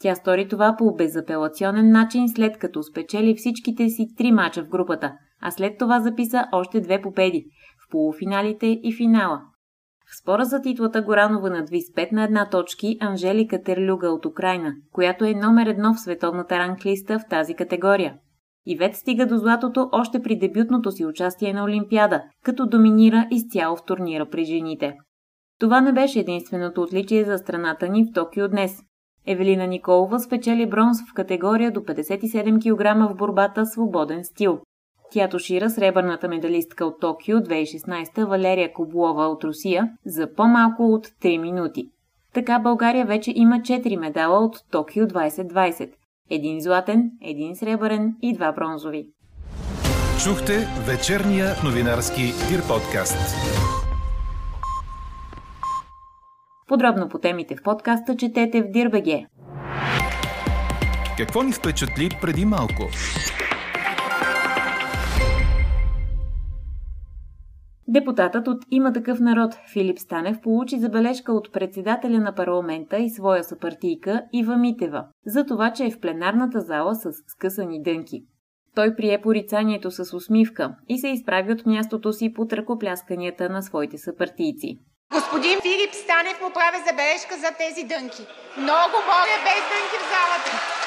Тя 0.00 0.14
стори 0.14 0.48
това 0.48 0.74
по 0.78 0.94
безапелационен 0.94 1.90
начин, 1.90 2.28
след 2.28 2.58
като 2.58 2.82
спечели 2.82 3.34
всичките 3.34 3.88
си 3.88 4.06
три 4.16 4.32
мача 4.32 4.62
в 4.62 4.68
групата, 4.68 5.12
а 5.42 5.50
след 5.50 5.78
това 5.78 6.00
записа 6.00 6.44
още 6.52 6.80
две 6.80 7.02
победи– 7.02 7.44
в 7.86 7.90
полуфиналите 7.90 8.66
и 8.82 8.94
финала. 8.96 9.40
В 10.06 10.22
спора 10.22 10.44
за 10.44 10.62
титлата 10.62 11.02
Горанова 11.02 11.50
надви 11.50 11.80
с 11.80 11.92
5 11.92 12.12
на 12.12 12.24
една 12.24 12.48
точки 12.48 12.96
Анжелика 13.00 13.62
Терлюга 13.62 14.08
от 14.08 14.26
Украина, 14.26 14.72
която 14.92 15.24
е 15.24 15.34
номер 15.34 15.66
едно 15.66 15.94
в 15.94 16.00
световната 16.00 16.58
ранглиста 16.58 17.18
в 17.18 17.28
тази 17.30 17.54
категория. 17.54 18.14
Ивет 18.66 18.96
стига 18.96 19.26
до 19.26 19.36
златото 19.36 19.88
още 19.92 20.22
при 20.22 20.38
дебютното 20.38 20.92
си 20.92 21.04
участие 21.04 21.52
на 21.52 21.64
Олимпиада, 21.64 22.22
като 22.44 22.66
доминира 22.66 23.26
изцяло 23.30 23.76
в 23.76 23.84
турнира 23.84 24.30
при 24.30 24.44
жените. 24.44 24.96
Това 25.60 25.80
не 25.80 25.92
беше 25.92 26.20
единственото 26.20 26.82
отличие 26.82 27.24
за 27.24 27.38
страната 27.38 27.88
ни 27.88 28.04
в 28.04 28.12
Токио 28.14 28.48
днес. 28.48 28.82
Евелина 29.26 29.66
Николова 29.66 30.20
спечели 30.20 30.66
бронз 30.66 30.98
в 31.10 31.14
категория 31.14 31.70
до 31.70 31.80
57 31.80 32.60
кг 32.60 33.10
в 33.10 33.16
борбата 33.16 33.66
свободен 33.66 34.24
стил. 34.24 34.60
Тя 35.10 35.28
тушира 35.28 35.70
сребърната 35.70 36.28
медалистка 36.28 36.84
от 36.84 37.00
Токио 37.00 37.38
2016 37.38 38.24
Валерия 38.24 38.72
Коблова 38.72 39.24
от 39.24 39.44
Русия 39.44 39.90
за 40.06 40.34
по-малко 40.34 40.82
от 40.82 41.06
3 41.06 41.38
минути. 41.38 41.90
Така 42.34 42.58
България 42.58 43.06
вече 43.06 43.32
има 43.34 43.56
4 43.56 43.96
медала 43.96 44.38
от 44.38 44.56
Токио 44.70 45.06
2020. 45.06 45.90
Един 46.32 46.60
златен, 46.60 47.10
един 47.22 47.56
сребърен 47.56 48.14
и 48.22 48.34
два 48.34 48.52
бронзови. 48.52 49.06
Чухте 50.24 50.52
вечерния 50.86 51.46
новинарски 51.64 52.22
Дир 52.22 52.60
подкаст. 52.68 53.36
Подробно 56.68 57.08
по 57.08 57.18
темите 57.18 57.56
в 57.56 57.62
подкаста 57.62 58.16
четете 58.16 58.62
в 58.62 58.70
Дирбеге. 58.70 59.26
Какво 61.18 61.42
ни 61.42 61.52
впечатли 61.52 62.08
преди 62.20 62.44
малко? 62.44 62.82
Депутатът 67.92 68.48
от 68.48 68.64
Има 68.70 68.92
такъв 68.92 69.20
народ 69.20 69.54
Филип 69.72 69.98
Станев 69.98 70.40
получи 70.40 70.78
забележка 70.78 71.32
от 71.32 71.52
председателя 71.52 72.18
на 72.18 72.34
парламента 72.34 72.98
и 72.98 73.10
своя 73.10 73.44
съпартийка 73.44 74.22
Ива 74.32 74.56
Митева 74.56 75.04
за 75.26 75.46
това, 75.46 75.72
че 75.72 75.84
е 75.84 75.90
в 75.90 76.00
пленарната 76.00 76.60
зала 76.60 76.94
с 76.94 77.12
скъсани 77.26 77.82
дънки. 77.82 78.22
Той 78.74 78.96
прие 78.96 79.20
порицанието 79.20 79.90
с 79.90 80.16
усмивка 80.16 80.74
и 80.88 80.98
се 80.98 81.08
изправи 81.08 81.52
от 81.52 81.66
мястото 81.66 82.12
си 82.12 82.32
под 82.32 82.52
ръкоплясканията 82.52 83.48
на 83.48 83.62
своите 83.62 83.98
съпартийци. 83.98 84.78
Господин 85.14 85.60
Филип 85.62 85.92
Станев 85.92 86.40
му 86.42 86.50
прави 86.54 86.78
забележка 86.88 87.34
за 87.44 87.50
тези 87.62 87.82
дънки. 87.88 88.22
Много 88.58 88.96
моля 89.10 89.36
без 89.46 89.62
дънки 89.70 89.96
в 90.02 90.06
залата. 90.14 90.79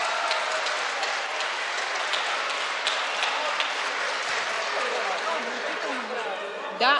Да, 6.83 6.95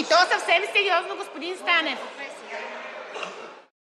и 0.00 0.02
то 0.02 0.18
съвсем 0.32 0.62
сериозно, 0.74 1.16
господин 1.18 1.56
Станев. 1.56 1.98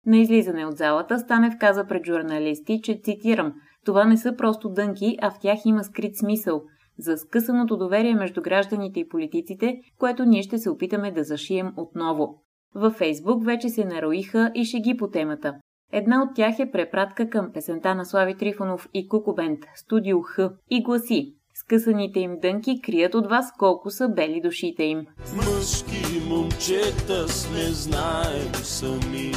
На 0.05 0.17
излизане 0.17 0.65
от 0.65 0.77
залата 0.77 1.19
Станев 1.19 1.53
каза 1.59 1.87
пред 1.87 2.05
журналисти, 2.05 2.81
че 2.83 2.99
цитирам 3.03 3.53
«Това 3.85 4.05
не 4.05 4.17
са 4.17 4.35
просто 4.35 4.69
дънки, 4.69 5.17
а 5.21 5.31
в 5.31 5.39
тях 5.41 5.59
има 5.65 5.83
скрит 5.83 6.17
смисъл 6.17 6.61
за 6.97 7.17
скъсаното 7.17 7.77
доверие 7.77 8.15
между 8.15 8.41
гражданите 8.41 8.99
и 8.99 9.07
политиците, 9.07 9.79
което 9.97 10.25
ние 10.25 10.43
ще 10.43 10.57
се 10.57 10.69
опитаме 10.69 11.11
да 11.11 11.23
зашием 11.23 11.73
отново». 11.77 12.43
Във 12.75 12.93
Фейсбук 12.93 13.45
вече 13.45 13.69
се 13.69 13.85
нароиха 13.85 14.51
и 14.55 14.65
шеги 14.65 14.97
по 14.97 15.09
темата. 15.09 15.53
Една 15.91 16.23
от 16.23 16.35
тях 16.35 16.59
е 16.59 16.71
препратка 16.71 17.29
към 17.29 17.51
песента 17.53 17.95
на 17.95 18.05
Слави 18.05 18.37
Трифонов 18.37 18.89
и 18.93 19.07
Кукубент 19.07 19.59
«Студио 19.75 20.21
Х» 20.21 20.49
и 20.69 20.83
гласи 20.83 21.35
Скъсаните 21.71 22.19
им 22.19 22.37
дънки 22.41 22.81
крият 22.81 23.15
от 23.15 23.29
вас 23.29 23.45
колко 23.59 23.91
са 23.91 24.09
бели 24.09 24.41
душите 24.41 24.83
им. 24.83 25.05
Мъжки 25.35 26.21
момчета 26.27 27.29
сме 27.29 27.63
знаем 27.63 28.53
сами, 28.63 29.31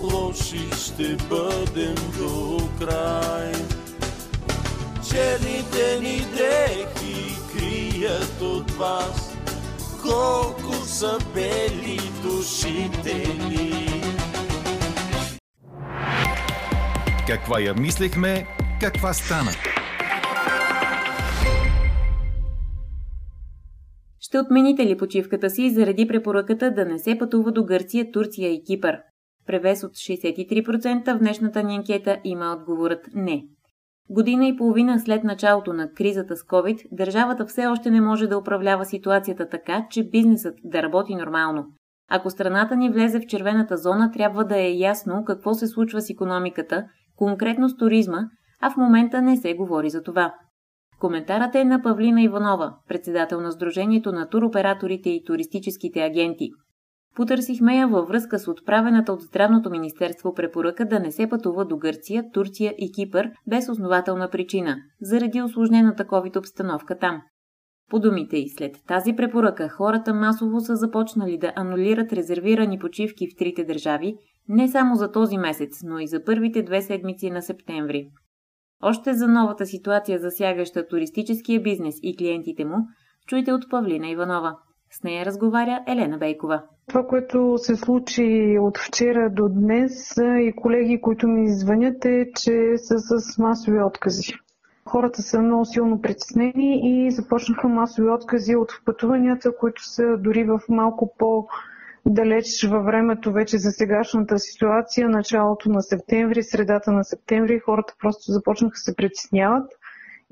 лоши 0.00 0.70
ще 0.84 1.16
бъдем 1.28 1.94
до 2.18 2.58
край. 2.78 3.52
Черните 5.10 6.00
ни 6.00 6.26
дрехи 6.36 7.36
крият 7.52 8.40
от 8.42 8.70
вас, 8.70 9.36
колко 10.02 10.74
са 10.74 11.18
бели 11.34 12.00
душите 12.22 13.26
ни. 13.48 14.02
Каква 17.26 17.60
я 17.60 17.74
мислехме, 17.74 18.46
каква 18.80 19.12
стана? 19.12 19.77
Ще 24.28 24.38
отмените 24.38 24.86
ли 24.86 24.96
почивката 24.96 25.50
си 25.50 25.70
заради 25.70 26.08
препоръката 26.08 26.70
да 26.70 26.84
не 26.84 26.98
се 26.98 27.18
пътува 27.18 27.52
до 27.52 27.64
Гърция, 27.64 28.12
Турция 28.12 28.52
и 28.52 28.62
Кипър? 28.64 28.98
Превес 29.46 29.84
от 29.84 29.92
63% 29.92 31.16
в 31.16 31.18
днешната 31.18 31.62
ни 31.62 31.76
анкета 31.76 32.18
има 32.24 32.56
отговорът 32.58 33.06
не. 33.14 33.42
Година 34.10 34.46
и 34.46 34.56
половина 34.56 35.00
след 35.00 35.24
началото 35.24 35.72
на 35.72 35.92
кризата 35.92 36.36
с 36.36 36.42
COVID, 36.42 36.86
държавата 36.92 37.46
все 37.46 37.66
още 37.66 37.90
не 37.90 38.00
може 38.00 38.26
да 38.26 38.38
управлява 38.38 38.84
ситуацията 38.84 39.48
така, 39.48 39.86
че 39.90 40.08
бизнесът 40.08 40.54
да 40.64 40.82
работи 40.82 41.14
нормално. 41.14 41.66
Ако 42.10 42.30
страната 42.30 42.76
ни 42.76 42.90
влезе 42.90 43.20
в 43.20 43.26
червената 43.26 43.76
зона, 43.76 44.10
трябва 44.10 44.44
да 44.44 44.58
е 44.58 44.70
ясно 44.70 45.24
какво 45.24 45.54
се 45.54 45.66
случва 45.66 46.00
с 46.00 46.10
економиката, 46.10 46.84
конкретно 47.16 47.68
с 47.68 47.76
туризма, 47.76 48.28
а 48.60 48.70
в 48.70 48.76
момента 48.76 49.22
не 49.22 49.36
се 49.36 49.54
говори 49.54 49.90
за 49.90 50.02
това. 50.02 50.34
Коментарът 51.00 51.54
е 51.54 51.64
на 51.64 51.82
Павлина 51.82 52.22
Иванова, 52.22 52.74
председател 52.88 53.40
на 53.40 53.52
Сдружението 53.52 54.12
на 54.12 54.28
туроператорите 54.28 55.10
и 55.10 55.24
туристическите 55.24 56.00
агенти. 56.00 56.50
Потърсихме 57.16 57.76
я 57.76 57.88
във 57.88 58.08
връзка 58.08 58.38
с 58.38 58.48
отправената 58.48 59.12
от 59.12 59.20
Здравното 59.20 59.70
министерство 59.70 60.34
препоръка 60.34 60.84
да 60.84 61.00
не 61.00 61.12
се 61.12 61.28
пътува 61.28 61.64
до 61.64 61.76
Гърция, 61.76 62.24
Турция 62.32 62.74
и 62.78 62.92
Кипър 62.92 63.30
без 63.46 63.68
основателна 63.68 64.30
причина, 64.30 64.76
заради 65.00 65.42
осложнената 65.42 66.04
COVID 66.04 66.38
обстановка 66.38 66.98
там. 66.98 67.22
По 67.90 68.00
думите 68.00 68.36
и 68.36 68.48
след 68.48 68.76
тази 68.86 69.16
препоръка 69.16 69.68
хората 69.68 70.14
масово 70.14 70.60
са 70.60 70.76
започнали 70.76 71.38
да 71.38 71.52
анулират 71.56 72.12
резервирани 72.12 72.78
почивки 72.78 73.26
в 73.26 73.36
трите 73.38 73.64
държави, 73.64 74.14
не 74.48 74.68
само 74.68 74.94
за 74.94 75.12
този 75.12 75.38
месец, 75.38 75.80
но 75.84 75.98
и 75.98 76.06
за 76.06 76.24
първите 76.24 76.62
две 76.62 76.82
седмици 76.82 77.30
на 77.30 77.42
септември. 77.42 78.10
Още 78.82 79.14
за 79.14 79.28
новата 79.28 79.66
ситуация, 79.66 80.18
засягаща 80.18 80.88
туристическия 80.88 81.62
бизнес 81.62 81.94
и 82.02 82.16
клиентите 82.16 82.64
му, 82.64 82.76
чуйте 83.26 83.52
от 83.52 83.70
Павлина 83.70 84.08
Иванова. 84.08 84.56
С 84.90 85.02
нея 85.02 85.26
разговаря 85.26 85.80
Елена 85.86 86.18
Бейкова. 86.18 86.62
Това, 86.88 87.06
което 87.06 87.54
се 87.58 87.76
случи 87.76 88.56
от 88.60 88.78
вчера 88.78 89.30
до 89.30 89.48
днес 89.48 90.16
и 90.18 90.52
колеги, 90.56 91.00
които 91.00 91.28
ми 91.28 91.48
звънят 91.48 92.04
е, 92.04 92.26
че 92.36 92.72
са 92.76 92.98
с 92.98 93.38
масови 93.38 93.82
откази. 93.82 94.34
Хората 94.86 95.22
са 95.22 95.42
много 95.42 95.64
силно 95.64 96.00
притеснени 96.00 96.80
и 96.84 97.10
започнаха 97.10 97.68
масови 97.68 98.10
откази 98.10 98.56
от 98.56 98.72
пътуванията, 98.84 99.56
които 99.56 99.84
са 99.84 100.16
дори 100.18 100.44
в 100.44 100.60
малко 100.68 101.14
по- 101.18 101.46
далеч 102.08 102.64
във 102.64 102.84
времето 102.84 103.32
вече 103.32 103.58
за 103.58 103.70
сегашната 103.70 104.38
ситуация, 104.38 105.08
началото 105.08 105.68
на 105.68 105.82
септември, 105.82 106.42
средата 106.42 106.92
на 106.92 107.04
септември, 107.04 107.58
хората 107.58 107.94
просто 108.00 108.32
започнаха 108.32 108.72
да 108.72 108.78
се 108.78 108.96
притесняват 108.96 109.70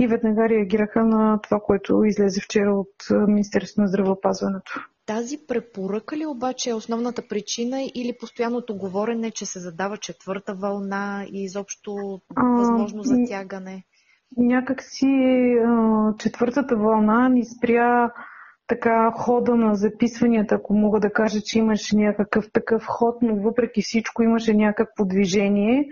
и 0.00 0.06
веднага 0.06 0.48
реагираха 0.48 1.04
на 1.04 1.40
това, 1.42 1.60
което 1.60 2.04
излезе 2.04 2.40
вчера 2.40 2.74
от 2.74 2.94
Министерството 3.28 3.80
на 3.80 3.88
здравеопазването. 3.88 4.72
Тази 5.06 5.38
препоръка 5.48 6.16
ли 6.16 6.26
обаче 6.26 6.70
е 6.70 6.74
основната 6.74 7.22
причина 7.28 7.82
или 7.94 8.16
постоянното 8.20 8.76
говорене, 8.76 9.30
че 9.30 9.46
се 9.46 9.60
задава 9.60 9.96
четвърта 9.96 10.54
вълна 10.54 11.26
и 11.32 11.44
изобщо 11.44 12.20
възможно 12.36 13.02
затягане? 13.02 13.84
Някак 14.36 14.82
си 14.82 15.06
четвъртата 16.18 16.76
вълна 16.76 17.28
ни 17.28 17.44
спря 17.44 18.12
така 18.66 19.12
хода 19.16 19.54
на 19.54 19.74
записванията, 19.74 20.54
ако 20.54 20.74
мога 20.74 21.00
да 21.00 21.12
кажа, 21.12 21.40
че 21.40 21.58
имаше 21.58 21.96
някакъв 21.96 22.44
такъв 22.52 22.84
ход, 22.86 23.16
но 23.22 23.36
въпреки 23.36 23.82
всичко 23.82 24.22
имаше 24.22 24.54
някакво 24.54 25.04
движение. 25.04 25.88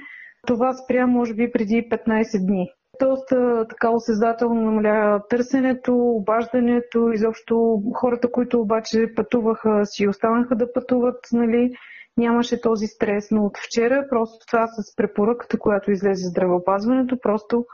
Това 0.47 0.73
спря 0.73 1.07
може 1.07 1.35
би 1.35 1.53
преди 1.53 1.89
15 1.91 2.47
дни. 2.47 2.71
Доста 3.01 3.67
така 3.69 3.91
осезателно 3.91 4.61
намаля 4.61 5.23
търсенето, 5.29 5.97
обаждането, 5.97 7.11
изобщо 7.13 7.83
хората, 7.95 8.31
които 8.31 8.61
обаче 8.61 9.07
пътуваха, 9.17 9.87
си 9.87 10.09
останаха 10.09 10.57
да 10.57 10.73
пътуват, 10.73 11.19
нали, 11.33 11.73
нямаше 12.17 12.61
този 12.61 12.87
стрес. 12.87 13.31
Но 13.31 13.45
от 13.45 13.59
вчера 13.59 14.07
просто 14.11 14.47
това 14.47 14.67
с 14.67 14.97
препоръката, 14.97 15.59
която 15.59 15.91
излезе 15.91 16.29
здравеопазването, 16.29 17.19
просто 17.23 17.67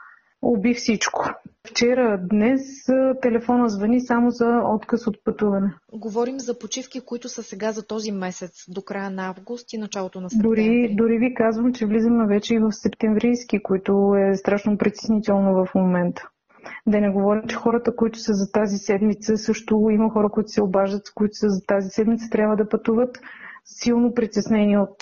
уби 0.43 0.75
всичко. 0.75 1.25
Вчера, 1.69 2.21
днес 2.31 2.61
телефона 3.23 3.69
звъни 3.69 4.01
само 4.01 4.31
за 4.31 4.61
отказ 4.65 5.07
от 5.07 5.25
пътуване. 5.25 5.75
Говорим 5.93 6.39
за 6.39 6.59
почивки, 6.59 7.01
които 7.01 7.29
са 7.29 7.43
сега 7.43 7.73
за 7.73 7.87
този 7.87 8.13
месец, 8.13 8.65
до 8.69 8.83
края 8.83 9.11
на 9.11 9.29
август 9.29 9.73
и 9.73 9.79
началото 9.79 10.21
на 10.21 10.31
септември. 10.31 10.65
Дори, 10.65 10.95
дори 10.95 11.19
ви 11.19 11.35
казвам, 11.35 11.73
че 11.73 11.87
влизаме 11.87 12.27
вече 12.27 12.55
и 12.55 12.59
в 12.59 12.73
септемврийски, 12.73 13.63
които 13.63 14.15
е 14.15 14.37
страшно 14.37 14.79
притеснително 14.79 15.55
в 15.55 15.75
момента. 15.75 16.29
Да 16.87 17.01
не 17.01 17.11
говорим, 17.11 17.43
че 17.49 17.57
хората, 17.57 17.97
които 17.97 18.19
са 18.19 18.33
за 18.33 18.53
тази 18.53 18.79
седмица, 18.79 19.37
също 19.37 19.89
има 19.91 20.11
хора, 20.11 20.29
които 20.29 20.51
се 20.51 20.63
обаждат, 20.63 21.03
които 21.15 21.35
са 21.35 21.49
за 21.49 21.67
тази 21.67 21.89
седмица, 21.91 22.31
трябва 22.31 22.57
да 22.57 22.69
пътуват 22.69 23.19
силно 23.65 24.15
притеснени 24.15 24.79
от 24.79 24.97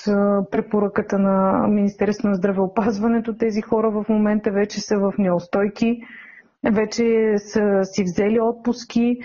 препоръката 0.50 1.18
на 1.18 1.66
Министерството 1.68 2.28
на 2.28 2.34
здравеопазването. 2.34 3.36
Тези 3.36 3.60
хора 3.60 3.90
в 3.90 4.04
момента 4.08 4.50
вече 4.50 4.80
са 4.80 4.98
в 4.98 5.12
неустойки, 5.18 6.02
вече 6.64 7.04
са 7.38 7.80
си 7.84 8.02
взели 8.04 8.40
отпуски. 8.40 9.18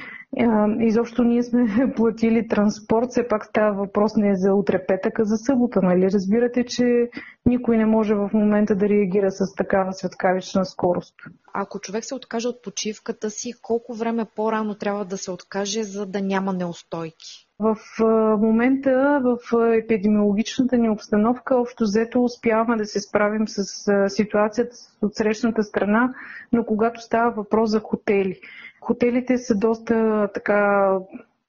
Изобщо 0.79 1.23
ние 1.23 1.43
сме 1.43 1.93
платили 1.95 2.47
транспорт, 2.47 3.09
все 3.09 3.27
пак 3.27 3.45
става 3.45 3.73
въпрос 3.73 4.15
не 4.15 4.35
за 4.35 4.53
утре 4.53 4.85
петък, 4.85 5.19
а 5.19 5.25
за 5.25 5.37
събота. 5.37 5.79
Нали? 5.81 6.11
Разбирате, 6.11 6.65
че 6.65 7.09
никой 7.45 7.77
не 7.77 7.85
може 7.85 8.15
в 8.15 8.29
момента 8.33 8.75
да 8.75 8.89
реагира 8.89 9.31
с 9.31 9.55
такава 9.55 9.93
светкавична 9.93 10.65
скорост. 10.65 11.15
Ако 11.53 11.79
човек 11.79 12.05
се 12.05 12.15
откаже 12.15 12.47
от 12.47 12.63
почивката 12.63 13.29
си, 13.29 13.53
колко 13.61 13.93
време 13.93 14.25
по-рано 14.35 14.75
трябва 14.75 15.05
да 15.05 15.17
се 15.17 15.31
откаже, 15.31 15.83
за 15.83 16.05
да 16.05 16.21
няма 16.21 16.53
неустойки? 16.53 17.47
В 17.59 17.77
момента 18.39 19.21
в 19.23 19.37
епидемиологичната 19.73 20.77
ни 20.77 20.89
обстановка 20.89 21.55
общо 21.55 21.83
взето 21.83 22.23
успяваме 22.23 22.77
да 22.77 22.85
се 22.85 22.99
справим 22.99 23.47
с 23.47 23.63
ситуацията 24.09 24.75
от 25.01 25.15
срещната 25.15 25.63
страна, 25.63 26.13
но 26.51 26.65
когато 26.65 27.01
става 27.01 27.31
въпрос 27.31 27.69
за 27.69 27.79
хотели. 27.79 28.39
Хотелите 28.85 29.37
са 29.37 29.55
доста 29.55 30.27
така 30.33 30.89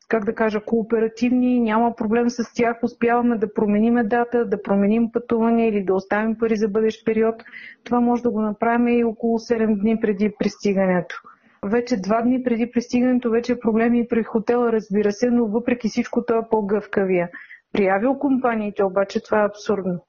как 0.08 0.24
да 0.24 0.34
кажа, 0.34 0.60
кооперативни, 0.60 1.60
няма 1.60 1.96
проблем 1.96 2.30
с 2.30 2.54
тях, 2.54 2.78
успяваме 2.82 3.38
да 3.38 3.54
промениме 3.54 4.04
дата, 4.04 4.44
да 4.46 4.62
променим 4.62 5.12
пътуване 5.12 5.68
или 5.68 5.84
да 5.84 5.94
оставим 5.94 6.38
пари 6.38 6.56
за 6.56 6.68
бъдещ 6.68 7.04
период. 7.04 7.34
Това 7.84 8.00
може 8.00 8.22
да 8.22 8.30
го 8.30 8.40
направим 8.40 8.88
и 8.88 9.04
около 9.04 9.38
7 9.38 9.80
дни 9.80 10.00
преди 10.00 10.32
пристигането 10.38 11.14
вече 11.64 11.96
два 11.96 12.22
дни 12.22 12.42
преди 12.42 12.70
пристигането 12.70 13.30
вече 13.30 13.52
е 13.52 13.58
проблеми 13.58 14.00
и 14.00 14.08
при 14.08 14.22
хотела, 14.22 14.72
разбира 14.72 15.12
се, 15.12 15.30
но 15.30 15.46
въпреки 15.46 15.88
всичко 15.88 16.24
това 16.24 16.38
е 16.38 16.48
по-гъвкавия. 16.50 17.30
При 17.72 17.86
авиокомпаниите 17.88 18.84
обаче 18.84 19.22
това 19.22 19.40
е 19.42 19.46
абсурдно. 19.46 20.04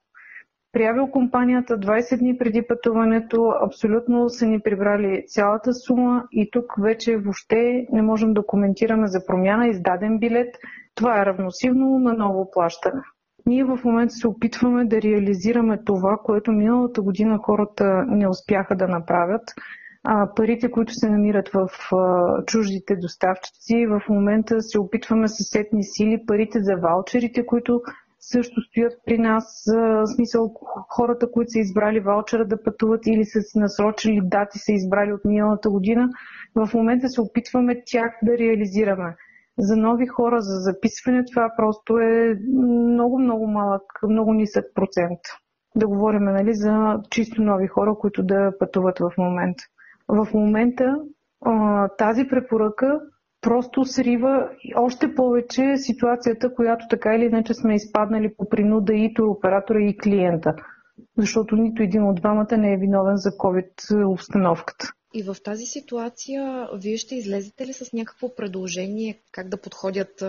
При 0.75 0.85
авиокомпанията 0.85 1.77
20 1.77 2.19
дни 2.19 2.37
преди 2.37 2.67
пътуването 2.67 3.53
абсолютно 3.65 4.29
са 4.29 4.45
ни 4.45 4.59
прибрали 4.59 5.23
цялата 5.27 5.73
сума 5.73 6.23
и 6.31 6.49
тук 6.51 6.73
вече 6.81 7.17
въобще 7.17 7.87
не 7.91 8.01
можем 8.01 8.33
да 8.33 8.45
коментираме 8.45 9.07
за 9.07 9.25
промяна, 9.25 9.67
издаден 9.67 10.19
билет. 10.19 10.55
Това 10.95 11.21
е 11.21 11.25
равносилно 11.25 11.99
на 11.99 12.13
ново 12.13 12.51
плащане. 12.51 13.01
Ние 13.45 13.63
в 13.63 13.79
момента 13.85 14.13
се 14.13 14.27
опитваме 14.27 14.85
да 14.85 15.01
реализираме 15.01 15.79
това, 15.85 16.17
което 16.23 16.51
миналата 16.51 17.01
година 17.01 17.39
хората 17.43 18.05
не 18.07 18.27
успяха 18.27 18.75
да 18.75 18.87
направят– 18.87 19.43
а, 20.07 20.33
парите, 20.35 20.71
които 20.71 20.93
се 20.93 21.09
намират 21.09 21.49
в 21.49 21.69
а, 21.93 22.43
чуждите 22.45 22.95
доставчици. 22.95 23.85
В 23.85 24.01
момента 24.09 24.61
се 24.61 24.79
опитваме 24.79 25.27
със 25.27 25.47
сетни 25.49 25.83
сили 25.83 26.23
парите 26.27 26.59
за 26.61 26.75
ваучерите, 26.75 27.45
които 27.45 27.81
също 28.31 28.61
стоят 28.61 28.93
при 29.05 29.17
нас. 29.17 29.63
В 29.75 30.07
смисъл 30.15 30.53
хората, 30.89 31.31
които 31.31 31.51
са 31.51 31.59
избрали 31.59 31.99
ваучера 31.99 32.47
да 32.47 32.63
пътуват 32.63 33.07
или 33.07 33.25
са 33.25 33.41
си 33.41 33.59
насрочили 33.59 34.21
дати, 34.23 34.59
са 34.59 34.71
избрали 34.71 35.13
от 35.13 35.25
миналата 35.25 35.69
година. 35.69 36.09
В 36.55 36.73
момента 36.73 37.09
се 37.09 37.21
опитваме 37.21 37.83
тях 37.85 38.11
да 38.23 38.37
реализираме. 38.37 39.15
За 39.59 39.75
нови 39.77 40.07
хора, 40.07 40.41
за 40.41 40.59
записване, 40.59 41.23
това 41.33 41.53
просто 41.57 41.99
е 41.99 42.35
много, 42.57 43.19
много 43.19 43.47
малък, 43.47 43.83
много 44.09 44.33
нисък 44.33 44.65
процент. 44.75 45.19
Да 45.75 45.87
говорим 45.87 46.23
нали, 46.23 46.53
за 46.53 46.99
чисто 47.09 47.41
нови 47.41 47.67
хора, 47.67 47.95
които 47.99 48.23
да 48.23 48.53
пътуват 48.59 48.99
в 48.99 49.11
момента 49.17 49.63
в 50.07 50.27
момента 50.33 50.95
тази 51.97 52.27
препоръка 52.27 52.99
просто 53.45 53.85
срива 53.85 54.49
още 54.75 55.15
повече 55.15 55.73
ситуацията, 55.77 56.53
която 56.55 56.85
така 56.89 57.15
или 57.15 57.25
иначе 57.25 57.53
сме 57.53 57.75
изпаднали 57.75 58.33
по 58.37 58.49
принуда 58.49 58.93
и 58.93 59.13
туроператора 59.13 59.79
и 59.79 59.97
клиента. 59.97 60.53
Защото 61.17 61.55
нито 61.55 61.83
един 61.83 62.03
от 62.03 62.15
двамата 62.15 62.57
не 62.57 62.73
е 62.73 62.77
виновен 62.77 63.17
за 63.17 63.29
COVID 63.29 64.05
обстановката. 64.05 64.91
И 65.17 65.23
в 65.23 65.35
тази 65.43 65.65
ситуация 65.65 66.69
вие 66.73 66.97
ще 66.97 67.15
излезете 67.15 67.65
ли 67.67 67.73
с 67.73 67.93
някакво 67.93 68.35
предложение 68.35 69.19
как 69.31 69.49
да 69.49 69.57
подходят 69.57 70.23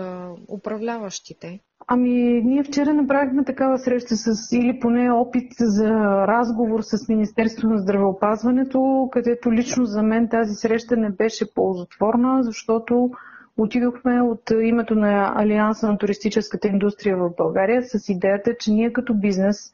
управляващите? 0.47 1.59
Ами, 1.87 2.41
ние 2.43 2.63
вчера 2.63 2.93
направихме 2.93 3.43
такава 3.43 3.77
среща 3.79 4.15
с, 4.15 4.51
или 4.51 4.79
поне 4.79 5.11
опит 5.11 5.51
за 5.59 5.89
разговор 6.27 6.81
с 6.81 7.07
Министерството 7.07 7.67
на 7.67 7.77
здравеопазването, 7.77 9.09
където 9.11 9.53
лично 9.53 9.85
за 9.85 10.03
мен 10.03 10.29
тази 10.29 10.55
среща 10.55 10.97
не 10.97 11.09
беше 11.09 11.53
ползотворна, 11.53 12.43
защото 12.43 13.09
отидохме 13.57 14.21
от 14.21 14.51
името 14.61 14.95
на 14.95 15.33
Алианса 15.35 15.87
на 15.87 15.97
туристическата 15.97 16.67
индустрия 16.67 17.17
в 17.17 17.31
България 17.37 17.83
с 17.83 18.09
идеята, 18.09 18.55
че 18.59 18.71
ние 18.71 18.93
като 18.93 19.13
бизнес 19.13 19.71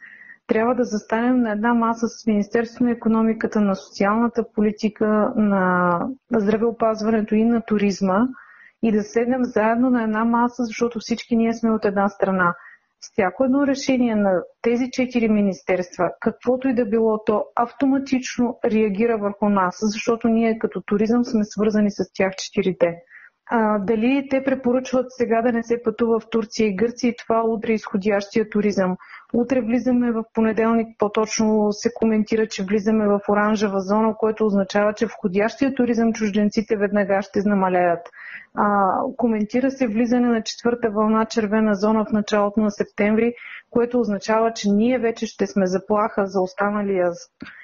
трябва 0.48 0.76
да 0.76 0.84
застанем 0.84 1.42
на 1.42 1.52
една 1.52 1.74
маса 1.74 2.08
с 2.08 2.28
Министерството 2.28 2.84
на 2.84 2.92
економиката, 2.92 3.62
на 3.62 3.76
социалната 3.76 4.46
политика, 4.56 5.34
на 5.36 6.00
здравеопазването 6.32 7.36
и 7.36 7.46
на 7.46 7.62
туризма– 7.62 8.28
и 8.84 8.92
да 8.92 9.04
седнем 9.04 9.46
заедно 9.46 9.90
на 9.90 10.04
една 10.04 10.26
маса, 10.26 10.64
защото 10.64 11.00
всички 11.00 11.36
ние 11.36 11.54
сме 11.54 11.72
от 11.72 11.86
една 11.86 12.10
страна. 12.10 12.56
Всяко 13.00 13.44
едно 13.44 13.68
решение 13.68 14.16
на 14.16 14.44
тези 14.62 14.92
четири 14.92 15.30
министерства, 15.30 16.12
каквото 16.20 16.68
и 16.68 16.76
да 16.76 16.86
било 16.86 17.24
то, 17.24 17.46
автоматично 17.56 18.60
реагира 18.66 19.18
върху 19.18 19.50
нас, 19.50 19.78
защото 19.82 20.28
ние 20.28 20.60
като 20.60 20.82
туризъм 20.82 21.26
сме 21.26 21.44
свързани 21.44 21.92
с 21.92 22.14
тях 22.14 22.36
четирите. 22.36 22.96
А, 23.46 23.80
дали 23.80 24.28
те 24.30 24.44
препоръчват 24.44 25.06
сега 25.10 25.42
да 25.42 25.52
не 25.52 25.64
се 25.64 25.84
пътува 25.84 26.20
в 26.20 26.30
Турция 26.30 26.68
и 26.68 26.76
Гърция 26.76 27.10
и 27.10 27.16
това 27.16 27.44
удря 27.46 27.74
изходящия 27.74 28.50
туризъм? 28.50 28.98
Утре 29.34 29.62
влизаме 29.62 30.12
в 30.12 30.24
понеделник, 30.34 30.88
по-точно 30.98 31.68
се 31.72 31.94
коментира, 31.94 32.48
че 32.48 32.64
влизаме 32.64 33.08
в 33.08 33.20
оранжева 33.30 33.82
зона, 33.82 34.16
което 34.18 34.46
означава, 34.46 34.94
че 34.94 35.06
входящия 35.06 35.76
туризъм 35.76 36.14
чужденците 36.14 36.78
веднага 36.78 37.22
ще 37.22 37.42
намалеят. 37.46 38.10
А, 38.56 38.98
коментира 39.18 39.72
се 39.72 39.88
влизане 39.88 40.28
на 40.28 40.44
четвърта 40.44 40.90
вълна 40.90 41.26
червена 41.26 41.76
зона 41.76 42.06
в 42.06 42.12
началото 42.12 42.60
на 42.60 42.72
септември, 42.72 43.34
което 43.70 44.00
означава, 44.00 44.54
че 44.54 44.70
ние 44.70 45.00
вече 45.00 45.26
ще 45.26 45.48
сме 45.48 45.66
заплаха 45.68 46.28
за 46.28 46.42
останалия 46.42 47.12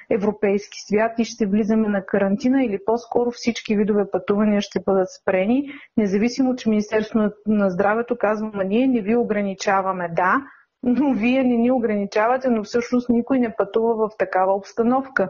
европейски 0.10 0.77
свят 0.88 1.12
и 1.19 1.25
ще 1.25 1.45
влизаме 1.45 1.88
на 1.88 2.05
карантина 2.05 2.63
или 2.63 2.79
по-скоро 2.86 3.32
всички 3.32 3.77
видове 3.77 4.12
пътувания 4.12 4.62
ще 4.62 4.79
бъдат 4.86 5.08
спрени, 5.21 5.71
независимо, 5.97 6.55
че 6.55 6.69
Министерството 6.69 7.32
на 7.47 7.69
здравето 7.69 8.17
казва, 8.17 8.51
а 8.53 8.63
ние 8.63 8.88
не 8.88 9.01
ви 9.01 9.15
ограничаваме. 9.15 10.10
Да, 10.15 10.41
вие 11.15 11.43
не 11.43 11.57
ни 11.57 11.71
ограничавате, 11.71 12.49
но 12.49 12.63
всъщност 12.63 13.09
никой 13.09 13.39
не 13.39 13.55
пътува 13.55 13.95
в 13.95 14.17
такава 14.17 14.53
обстановка. 14.53 15.29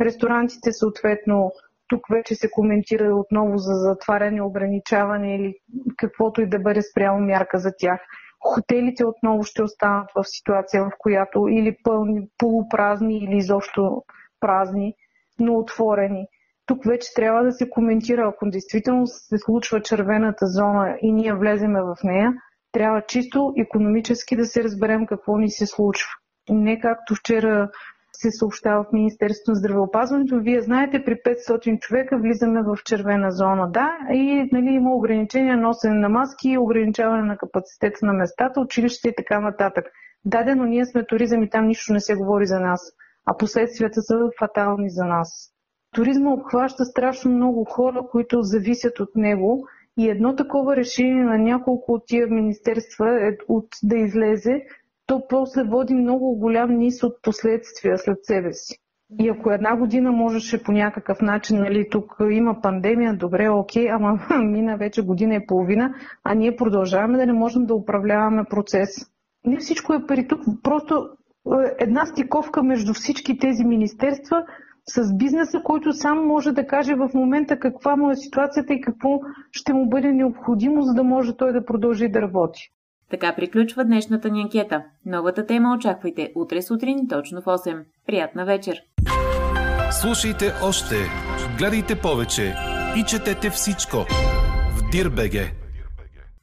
Ресторантите 0.00 0.72
съответно, 0.72 1.52
тук 1.88 2.00
вече 2.10 2.34
се 2.34 2.50
коментира 2.50 3.14
отново 3.14 3.58
за 3.58 3.74
затваряне, 3.74 4.42
ограничаване 4.42 5.36
или 5.36 5.54
каквото 5.96 6.40
и 6.40 6.48
да 6.48 6.58
бъде 6.58 6.82
спрямо 6.82 7.20
мярка 7.20 7.58
за 7.58 7.72
тях. 7.78 8.00
Хотелите 8.40 9.06
отново 9.06 9.42
ще 9.42 9.62
останат 9.62 10.08
в 10.14 10.24
ситуация, 10.24 10.84
в 10.84 10.90
която 10.98 11.48
или 11.48 11.76
пълни, 11.84 12.28
полупразни, 12.38 13.18
или 13.18 13.36
изобщо 13.36 14.02
празни, 14.40 14.94
но 15.38 15.58
отворени. 15.58 16.26
Тук 16.66 16.84
вече 16.84 17.14
трябва 17.14 17.44
да 17.44 17.52
се 17.52 17.70
коментира, 17.70 18.28
ако 18.28 18.50
действително 18.50 19.06
се 19.06 19.38
случва 19.38 19.82
червената 19.82 20.46
зона 20.46 20.98
и 21.02 21.12
ние 21.12 21.34
влеземе 21.34 21.82
в 21.82 21.96
нея, 22.04 22.32
трябва 22.76 23.02
чисто 23.02 23.52
економически 23.56 24.36
да 24.36 24.44
се 24.44 24.64
разберем 24.64 25.06
какво 25.06 25.38
ни 25.38 25.50
се 25.50 25.66
случва. 25.66 26.08
Не 26.48 26.80
както 26.80 27.14
вчера 27.14 27.70
се 28.12 28.30
съобщава 28.30 28.84
в 28.84 28.92
Министерството 28.92 29.50
на 29.50 29.54
здравеопазването. 29.54 30.40
Вие 30.40 30.60
знаете, 30.60 31.04
при 31.04 31.14
500 31.14 31.78
човека 31.78 32.18
влизаме 32.18 32.62
в 32.62 32.76
червена 32.84 33.30
зона. 33.30 33.70
Да, 33.70 33.96
и 34.12 34.48
нали, 34.52 34.70
има 34.70 34.94
ограничения 34.94 35.56
носене 35.56 35.94
на 35.94 36.08
маски, 36.08 36.58
ограничаване 36.58 37.22
на 37.22 37.36
капацитета 37.36 38.06
на 38.06 38.12
местата, 38.12 38.60
училище 38.60 39.08
и 39.08 39.14
така 39.16 39.40
нататък. 39.40 39.84
Да, 40.24 40.54
но 40.54 40.64
ние 40.64 40.86
сме 40.86 41.06
туризъм 41.06 41.42
и 41.42 41.50
там 41.50 41.66
нищо 41.66 41.92
не 41.92 42.00
се 42.00 42.14
говори 42.14 42.46
за 42.46 42.60
нас, 42.60 42.80
а 43.26 43.36
последствията 43.36 44.02
са 44.02 44.14
фатални 44.38 44.90
за 44.90 45.04
нас. 45.04 45.52
Туризма 45.94 46.32
обхваща 46.32 46.84
страшно 46.84 47.30
много 47.30 47.64
хора, 47.64 48.02
които 48.10 48.42
зависят 48.42 49.00
от 49.00 49.10
него 49.14 49.66
и 49.98 50.10
едно 50.10 50.36
такова 50.36 50.76
решение 50.76 51.24
на 51.24 51.38
няколко 51.38 51.92
от 51.92 52.02
тия 52.06 52.26
министерства 52.26 53.28
е 53.28 53.36
от 53.48 53.66
да 53.82 53.96
излезе, 53.96 54.62
то 55.06 55.22
после 55.28 55.62
води 55.62 55.94
много 55.94 56.36
голям 56.36 56.76
низ 56.76 57.02
от 57.02 57.22
последствия 57.22 57.98
след 57.98 58.18
себе 58.24 58.52
си. 58.52 58.78
И 59.18 59.28
ако 59.28 59.50
една 59.50 59.76
година 59.76 60.12
можеше 60.12 60.62
по 60.62 60.72
някакъв 60.72 61.20
начин, 61.20 61.58
нали, 61.58 61.88
тук 61.90 62.16
има 62.30 62.60
пандемия, 62.62 63.16
добре, 63.16 63.48
окей, 63.48 63.90
ама 63.90 64.18
мина 64.44 64.76
вече 64.76 65.02
година 65.02 65.34
и 65.34 65.46
половина, 65.46 65.94
а 66.24 66.34
ние 66.34 66.56
продължаваме 66.56 67.18
да 67.18 67.26
не 67.26 67.32
можем 67.32 67.66
да 67.66 67.74
управляваме 67.74 68.44
процес. 68.50 68.88
Не 69.44 69.56
всичко 69.56 69.94
е 69.94 70.06
пари 70.06 70.28
тук, 70.28 70.40
просто 70.62 71.08
е, 71.46 71.74
една 71.78 72.06
стиковка 72.06 72.62
между 72.62 72.94
всички 72.94 73.38
тези 73.38 73.64
министерства 73.64 74.44
с 74.88 75.14
бизнеса, 75.14 75.60
който 75.64 75.92
сам 75.92 76.26
може 76.26 76.52
да 76.52 76.66
каже 76.66 76.94
в 76.94 77.10
момента 77.14 77.58
каква 77.58 77.96
му 77.96 78.10
е 78.10 78.16
ситуацията 78.16 78.74
и 78.74 78.80
какво 78.80 79.20
ще 79.52 79.72
му 79.72 79.88
бъде 79.88 80.12
необходимо, 80.12 80.82
за 80.82 80.94
да 80.94 81.02
може 81.02 81.36
той 81.36 81.52
да 81.52 81.64
продължи 81.64 82.08
да 82.08 82.22
работи. 82.22 82.70
Така 83.10 83.34
приключва 83.36 83.84
днешната 83.84 84.30
ни 84.30 84.42
анкета. 84.42 84.82
Новата 85.06 85.46
тема 85.46 85.74
очаквайте 85.74 86.32
утре 86.34 86.62
сутрин 86.62 87.08
точно 87.08 87.40
в 87.40 87.44
8. 87.44 87.84
Приятна 88.06 88.44
вечер! 88.44 88.78
Слушайте 89.90 90.52
още, 90.62 90.94
гледайте 91.58 92.00
повече 92.00 92.54
и 92.96 93.04
четете 93.04 93.50
всичко 93.50 93.96
в 94.76 94.90
Дирбеге. 94.92 95.65